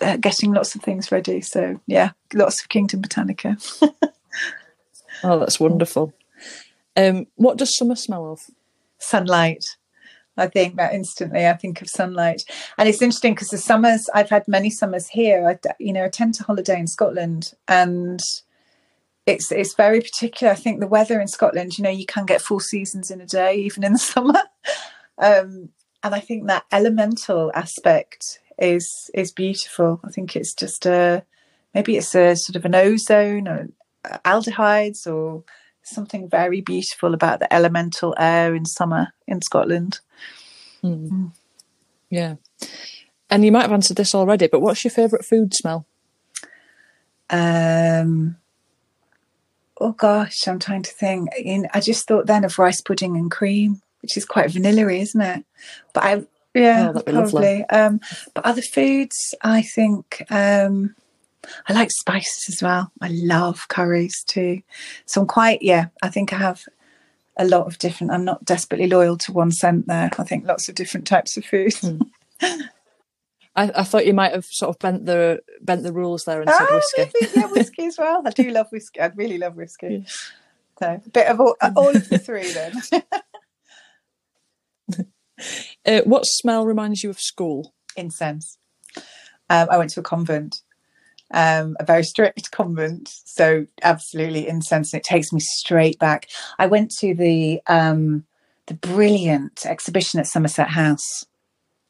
uh, 0.00 0.16
getting 0.16 0.52
lots 0.52 0.74
of 0.74 0.82
things 0.82 1.12
ready. 1.12 1.40
So 1.40 1.80
yeah, 1.86 2.10
lots 2.34 2.62
of 2.62 2.68
Kingdom 2.68 3.02
Botanica. 3.02 3.56
oh, 5.24 5.38
that's 5.38 5.60
wonderful. 5.60 6.12
Um, 6.96 7.26
what 7.36 7.56
does 7.56 7.76
summer 7.76 7.96
smell 7.96 8.32
of? 8.32 8.42
Sunlight. 8.98 9.64
I 10.36 10.46
think 10.46 10.76
that 10.76 10.94
instantly 10.94 11.46
I 11.46 11.52
think 11.54 11.82
of 11.82 11.88
sunlight, 11.88 12.42
and 12.78 12.88
it's 12.88 13.02
interesting 13.02 13.34
because 13.34 13.48
the 13.48 13.58
summers 13.58 14.08
I've 14.14 14.30
had 14.30 14.48
many 14.48 14.70
summers 14.70 15.08
here. 15.08 15.46
I, 15.46 15.58
you 15.78 15.92
know, 15.92 16.04
I 16.04 16.08
tend 16.08 16.34
to 16.34 16.44
holiday 16.44 16.78
in 16.78 16.86
Scotland, 16.86 17.52
and 17.68 18.20
it's 19.26 19.52
it's 19.52 19.74
very 19.74 20.00
particular. 20.00 20.52
I 20.52 20.56
think 20.56 20.80
the 20.80 20.86
weather 20.86 21.20
in 21.20 21.28
Scotland, 21.28 21.76
you 21.76 21.84
know, 21.84 21.90
you 21.90 22.06
can 22.06 22.26
get 22.26 22.40
four 22.40 22.60
seasons 22.60 23.10
in 23.10 23.20
a 23.20 23.26
day, 23.26 23.56
even 23.56 23.84
in 23.84 23.92
the 23.92 23.98
summer. 24.14 24.42
Um, 25.18 25.68
and 26.02 26.14
I 26.14 26.20
think 26.20 26.46
that 26.46 26.64
elemental 26.72 27.52
aspect 27.54 28.40
is 28.58 29.10
is 29.14 29.32
beautiful. 29.32 30.00
I 30.04 30.10
think 30.10 30.34
it's 30.34 30.54
just 30.54 30.86
a 30.86 31.24
maybe 31.74 31.96
it's 31.96 32.14
a 32.14 32.36
sort 32.36 32.56
of 32.56 32.64
an 32.64 32.74
ozone 32.74 33.48
or 33.48 33.68
aldehydes 34.24 35.06
or 35.06 35.44
something 35.82 36.28
very 36.28 36.60
beautiful 36.60 37.14
about 37.14 37.40
the 37.40 37.52
elemental 37.52 38.14
air 38.18 38.54
in 38.54 38.64
summer 38.64 39.12
in 39.26 39.42
Scotland. 39.42 40.00
Mm. 40.82 41.10
Mm. 41.10 41.32
Yeah. 42.10 42.34
And 43.30 43.44
you 43.44 43.52
might 43.52 43.62
have 43.62 43.72
answered 43.72 43.96
this 43.96 44.14
already, 44.14 44.46
but 44.46 44.60
what's 44.60 44.84
your 44.84 44.90
favourite 44.90 45.24
food 45.24 45.54
smell? 45.54 45.86
Um, 47.30 48.36
oh 49.80 49.92
gosh, 49.92 50.46
I'm 50.46 50.58
trying 50.58 50.82
to 50.82 50.90
think. 50.90 51.30
I 51.72 51.80
just 51.80 52.06
thought 52.06 52.26
then 52.26 52.44
of 52.44 52.58
rice 52.58 52.82
pudding 52.82 53.16
and 53.16 53.30
cream, 53.30 53.80
which 54.02 54.16
is 54.16 54.26
quite 54.26 54.50
vanilla 54.50 54.92
isn't 54.92 55.20
it? 55.20 55.44
But 55.94 56.04
I 56.04 56.26
yeah, 56.54 56.92
oh, 56.94 57.00
probably. 57.00 57.64
Um, 57.64 58.00
but 58.34 58.44
other 58.44 58.60
foods, 58.60 59.34
I 59.40 59.62
think 59.62 60.22
um, 60.30 60.94
I 61.68 61.72
like 61.72 61.90
spices 61.90 62.46
as 62.48 62.62
well. 62.62 62.92
I 63.00 63.08
love 63.08 63.68
curries 63.68 64.24
too. 64.24 64.62
So 65.06 65.22
I'm 65.22 65.26
quite 65.26 65.62
yeah. 65.62 65.86
I 66.02 66.08
think 66.08 66.32
I 66.32 66.36
have 66.36 66.64
a 67.36 67.44
lot 67.44 67.66
of 67.66 67.78
different. 67.78 68.12
I'm 68.12 68.24
not 68.24 68.44
desperately 68.44 68.86
loyal 68.86 69.16
to 69.18 69.32
one 69.32 69.50
scent 69.50 69.86
there. 69.86 70.10
I 70.18 70.24
think 70.24 70.46
lots 70.46 70.68
of 70.68 70.74
different 70.74 71.06
types 71.06 71.36
of 71.36 71.44
food. 71.44 71.72
Mm. 71.72 72.08
I, 73.54 73.70
I, 73.74 73.82
thought 73.82 74.06
you 74.06 74.14
might 74.14 74.32
have 74.32 74.46
sort 74.46 74.70
of 74.70 74.78
bent 74.78 75.04
the 75.04 75.40
bent 75.60 75.82
the 75.82 75.92
rules 75.92 76.24
there 76.24 76.40
and 76.40 76.50
said 76.50 76.66
oh, 76.68 76.74
whiskey. 76.74 77.12
Maybe, 77.20 77.32
yeah, 77.36 77.46
whiskey 77.52 77.84
as 77.86 77.98
well. 77.98 78.22
I 78.24 78.30
do 78.30 78.50
love 78.50 78.68
whiskey. 78.70 79.00
I 79.00 79.06
really 79.14 79.38
love 79.38 79.56
whiskey. 79.56 80.04
Yeah. 80.06 80.12
So 80.78 81.00
a 81.04 81.10
bit 81.10 81.26
of 81.28 81.40
all, 81.40 81.56
all 81.76 81.94
of 81.94 82.08
the 82.08 82.18
three 82.18 82.52
then. 82.52 82.72
Uh, 85.84 86.02
what 86.04 86.24
smell 86.24 86.64
reminds 86.64 87.02
you 87.02 87.10
of 87.10 87.18
school? 87.18 87.74
Incense. 87.96 88.58
Um, 89.50 89.66
I 89.70 89.76
went 89.76 89.90
to 89.90 90.00
a 90.00 90.02
convent, 90.04 90.62
um, 91.32 91.76
a 91.80 91.84
very 91.84 92.04
strict 92.04 92.50
convent, 92.52 93.10
so 93.24 93.66
absolutely 93.82 94.48
incense, 94.48 94.92
and 94.92 95.00
it 95.00 95.04
takes 95.04 95.32
me 95.32 95.40
straight 95.40 95.98
back. 95.98 96.28
I 96.58 96.66
went 96.66 96.90
to 96.98 97.14
the 97.14 97.60
um, 97.66 98.24
the 98.66 98.74
brilliant 98.74 99.66
exhibition 99.66 100.20
at 100.20 100.26
Somerset 100.26 100.68
House. 100.68 101.24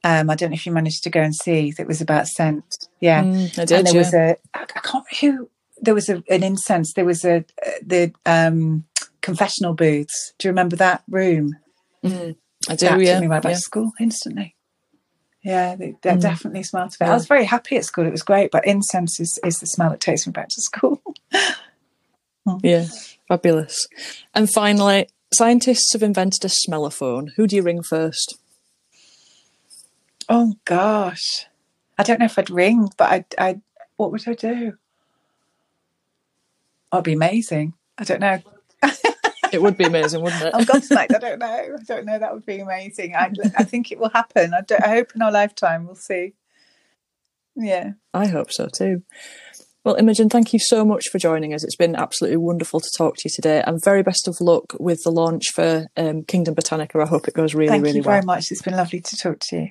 Um, 0.04 0.30
I 0.30 0.34
don't 0.34 0.50
know 0.50 0.54
if 0.54 0.66
you 0.66 0.72
managed 0.72 1.04
to 1.04 1.10
go 1.10 1.20
and 1.20 1.34
see. 1.34 1.70
That 1.72 1.82
it 1.82 1.88
was 1.88 2.00
about 2.00 2.26
scent. 2.26 2.88
Yeah, 3.00 3.22
mm, 3.22 3.58
I 3.58 3.64
did. 3.64 3.78
And 3.78 3.86
there 3.86 3.94
yeah. 3.94 4.00
was 4.00 4.14
a 4.14 4.36
I 4.54 4.64
can't 4.64 5.04
who 5.20 5.50
there 5.80 5.94
was 5.94 6.08
a, 6.08 6.22
an 6.30 6.42
incense. 6.42 6.92
There 6.94 7.04
was 7.04 7.24
a 7.24 7.44
the 7.84 8.12
um, 8.26 8.84
confessional 9.20 9.74
booths. 9.74 10.32
Do 10.38 10.48
you 10.48 10.50
remember 10.50 10.76
that 10.76 11.02
room? 11.08 11.56
Mm. 12.04 12.36
I 12.68 12.76
do. 12.76 12.86
That 12.86 13.00
yeah, 13.00 13.14
took 13.14 13.22
me 13.22 13.26
right 13.28 13.42
back 13.42 13.50
yeah. 13.50 13.56
to 13.56 13.62
school 13.62 13.92
instantly. 14.00 14.54
Yeah, 15.42 15.74
they're 15.74 15.92
mm. 15.92 16.20
definitely 16.20 16.62
smart 16.62 16.94
of 16.94 17.00
it. 17.00 17.04
Yeah. 17.04 17.10
I 17.10 17.14
was 17.14 17.26
very 17.26 17.44
happy 17.44 17.76
at 17.76 17.84
school; 17.84 18.06
it 18.06 18.12
was 18.12 18.22
great. 18.22 18.50
But 18.52 18.66
incense 18.66 19.18
is, 19.18 19.38
is 19.44 19.58
the 19.58 19.66
smell 19.66 19.90
that 19.90 20.00
takes 20.00 20.26
me 20.26 20.32
back 20.32 20.48
to 20.48 20.60
school. 20.60 21.02
mm. 21.34 22.60
Yeah, 22.62 22.86
fabulous. 23.28 23.88
And 24.34 24.48
finally, 24.48 25.08
scientists 25.34 25.92
have 25.94 26.02
invented 26.02 26.44
a 26.44 26.48
smellophone. 26.48 27.30
Who 27.36 27.46
do 27.46 27.56
you 27.56 27.62
ring 27.62 27.82
first? 27.82 28.38
Oh 30.28 30.54
gosh, 30.64 31.46
I 31.98 32.04
don't 32.04 32.20
know 32.20 32.26
if 32.26 32.38
I'd 32.38 32.50
ring, 32.50 32.88
but 32.96 33.10
I, 33.10 33.24
I, 33.38 33.60
what 33.96 34.12
would 34.12 34.26
I 34.28 34.34
do? 34.34 34.74
Oh, 36.92 36.98
it'd 36.98 37.04
be 37.04 37.14
amazing. 37.14 37.74
I 37.98 38.04
don't 38.04 38.20
know. 38.20 38.38
It 39.52 39.62
would 39.62 39.76
be 39.76 39.84
amazing, 39.84 40.22
wouldn't 40.22 40.42
it? 40.42 40.54
I'm 40.54 40.64
gobsmacked. 40.64 41.14
I 41.14 41.18
don't 41.18 41.38
know. 41.38 41.46
I 41.46 41.82
don't 41.86 42.06
know. 42.06 42.18
That 42.18 42.32
would 42.32 42.46
be 42.46 42.60
amazing. 42.60 43.14
I, 43.14 43.30
I 43.56 43.64
think 43.64 43.92
it 43.92 43.98
will 43.98 44.10
happen. 44.10 44.54
I, 44.54 44.62
I 44.82 44.88
hope 44.88 45.12
in 45.14 45.22
our 45.22 45.32
lifetime 45.32 45.86
we'll 45.86 45.94
see. 45.94 46.34
Yeah. 47.54 47.92
I 48.14 48.26
hope 48.26 48.52
so 48.52 48.68
too. 48.68 49.02
Well, 49.84 49.96
Imogen, 49.96 50.28
thank 50.28 50.52
you 50.52 50.60
so 50.60 50.84
much 50.84 51.08
for 51.08 51.18
joining 51.18 51.52
us. 51.52 51.64
It's 51.64 51.76
been 51.76 51.96
absolutely 51.96 52.36
wonderful 52.36 52.78
to 52.78 52.88
talk 52.96 53.16
to 53.16 53.22
you 53.24 53.30
today, 53.34 53.62
and 53.66 53.82
very 53.82 54.02
best 54.04 54.28
of 54.28 54.40
luck 54.40 54.74
with 54.78 55.02
the 55.02 55.10
launch 55.10 55.50
for 55.52 55.86
um, 55.96 56.22
Kingdom 56.22 56.54
Botanica. 56.54 57.02
I 57.02 57.06
hope 57.06 57.26
it 57.26 57.34
goes 57.34 57.52
really, 57.52 57.68
thank 57.68 57.84
really 57.84 58.00
well. 58.00 58.04
Thank 58.12 58.22
you 58.22 58.26
very 58.26 58.36
much. 58.36 58.52
It's 58.52 58.62
been 58.62 58.76
lovely 58.76 59.00
to 59.00 59.16
talk 59.16 59.40
to 59.40 59.56
you. 59.56 59.68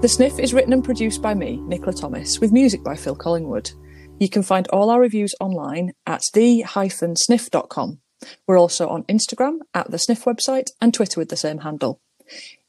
The 0.00 0.08
Sniff 0.08 0.38
is 0.38 0.54
written 0.54 0.72
and 0.72 0.84
produced 0.84 1.20
by 1.20 1.34
me, 1.34 1.56
Nicola 1.56 1.92
Thomas, 1.92 2.38
with 2.38 2.52
music 2.52 2.84
by 2.84 2.94
Phil 2.94 3.16
Collingwood. 3.16 3.72
You 4.20 4.28
can 4.28 4.44
find 4.44 4.68
all 4.68 4.90
our 4.90 5.00
reviews 5.00 5.34
online 5.40 5.92
at 6.06 6.22
the-sniff.com. 6.34 7.98
We're 8.46 8.60
also 8.60 8.88
on 8.88 9.02
Instagram 9.04 9.58
at 9.74 9.90
the 9.90 9.98
Sniff 9.98 10.22
website 10.24 10.70
and 10.80 10.94
Twitter 10.94 11.18
with 11.18 11.30
the 11.30 11.36
same 11.36 11.58
handle. 11.58 12.00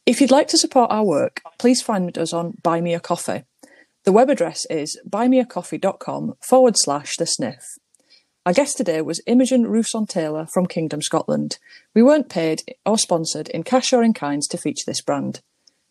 If 0.08 0.20
you'd 0.20 0.32
like 0.32 0.48
to 0.48 0.58
support 0.58 0.90
our 0.90 1.06
work, 1.06 1.44
please 1.60 1.84
find 1.84 2.18
us 2.18 2.34
on 2.34 2.58
Buy 2.64 2.82
Me 2.82 2.96
a 2.96 3.00
Coffee. 3.00 3.44
The 4.06 4.12
web 4.12 4.32
address 4.32 4.66
is 4.66 5.00
buymeacoffee.com 5.08 6.34
forward 6.42 6.74
slash 6.78 7.16
the 7.18 7.28
sniff. 7.28 7.64
Our 8.44 8.54
guest 8.54 8.76
today 8.76 9.02
was 9.02 9.22
Imogen 9.28 9.68
Russon 9.68 10.08
Taylor 10.08 10.48
from 10.48 10.66
Kingdom 10.66 11.04
Scotland. 11.04 11.60
We 11.94 12.02
weren't 12.02 12.28
paid 12.28 12.64
or 12.88 12.98
sponsored 12.98 13.50
in 13.50 13.62
cash 13.62 13.94
or 13.94 14.02
in 14.02 14.16
kinds 14.16 14.48
to 14.48 14.58
feature 14.58 14.86
this 14.88 15.02
brand. 15.02 15.42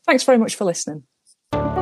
Thanks 0.05 0.25
very 0.25 0.39
much 0.39 0.57
for 0.57 0.65
listening. 0.65 1.05
Bye. 1.53 1.78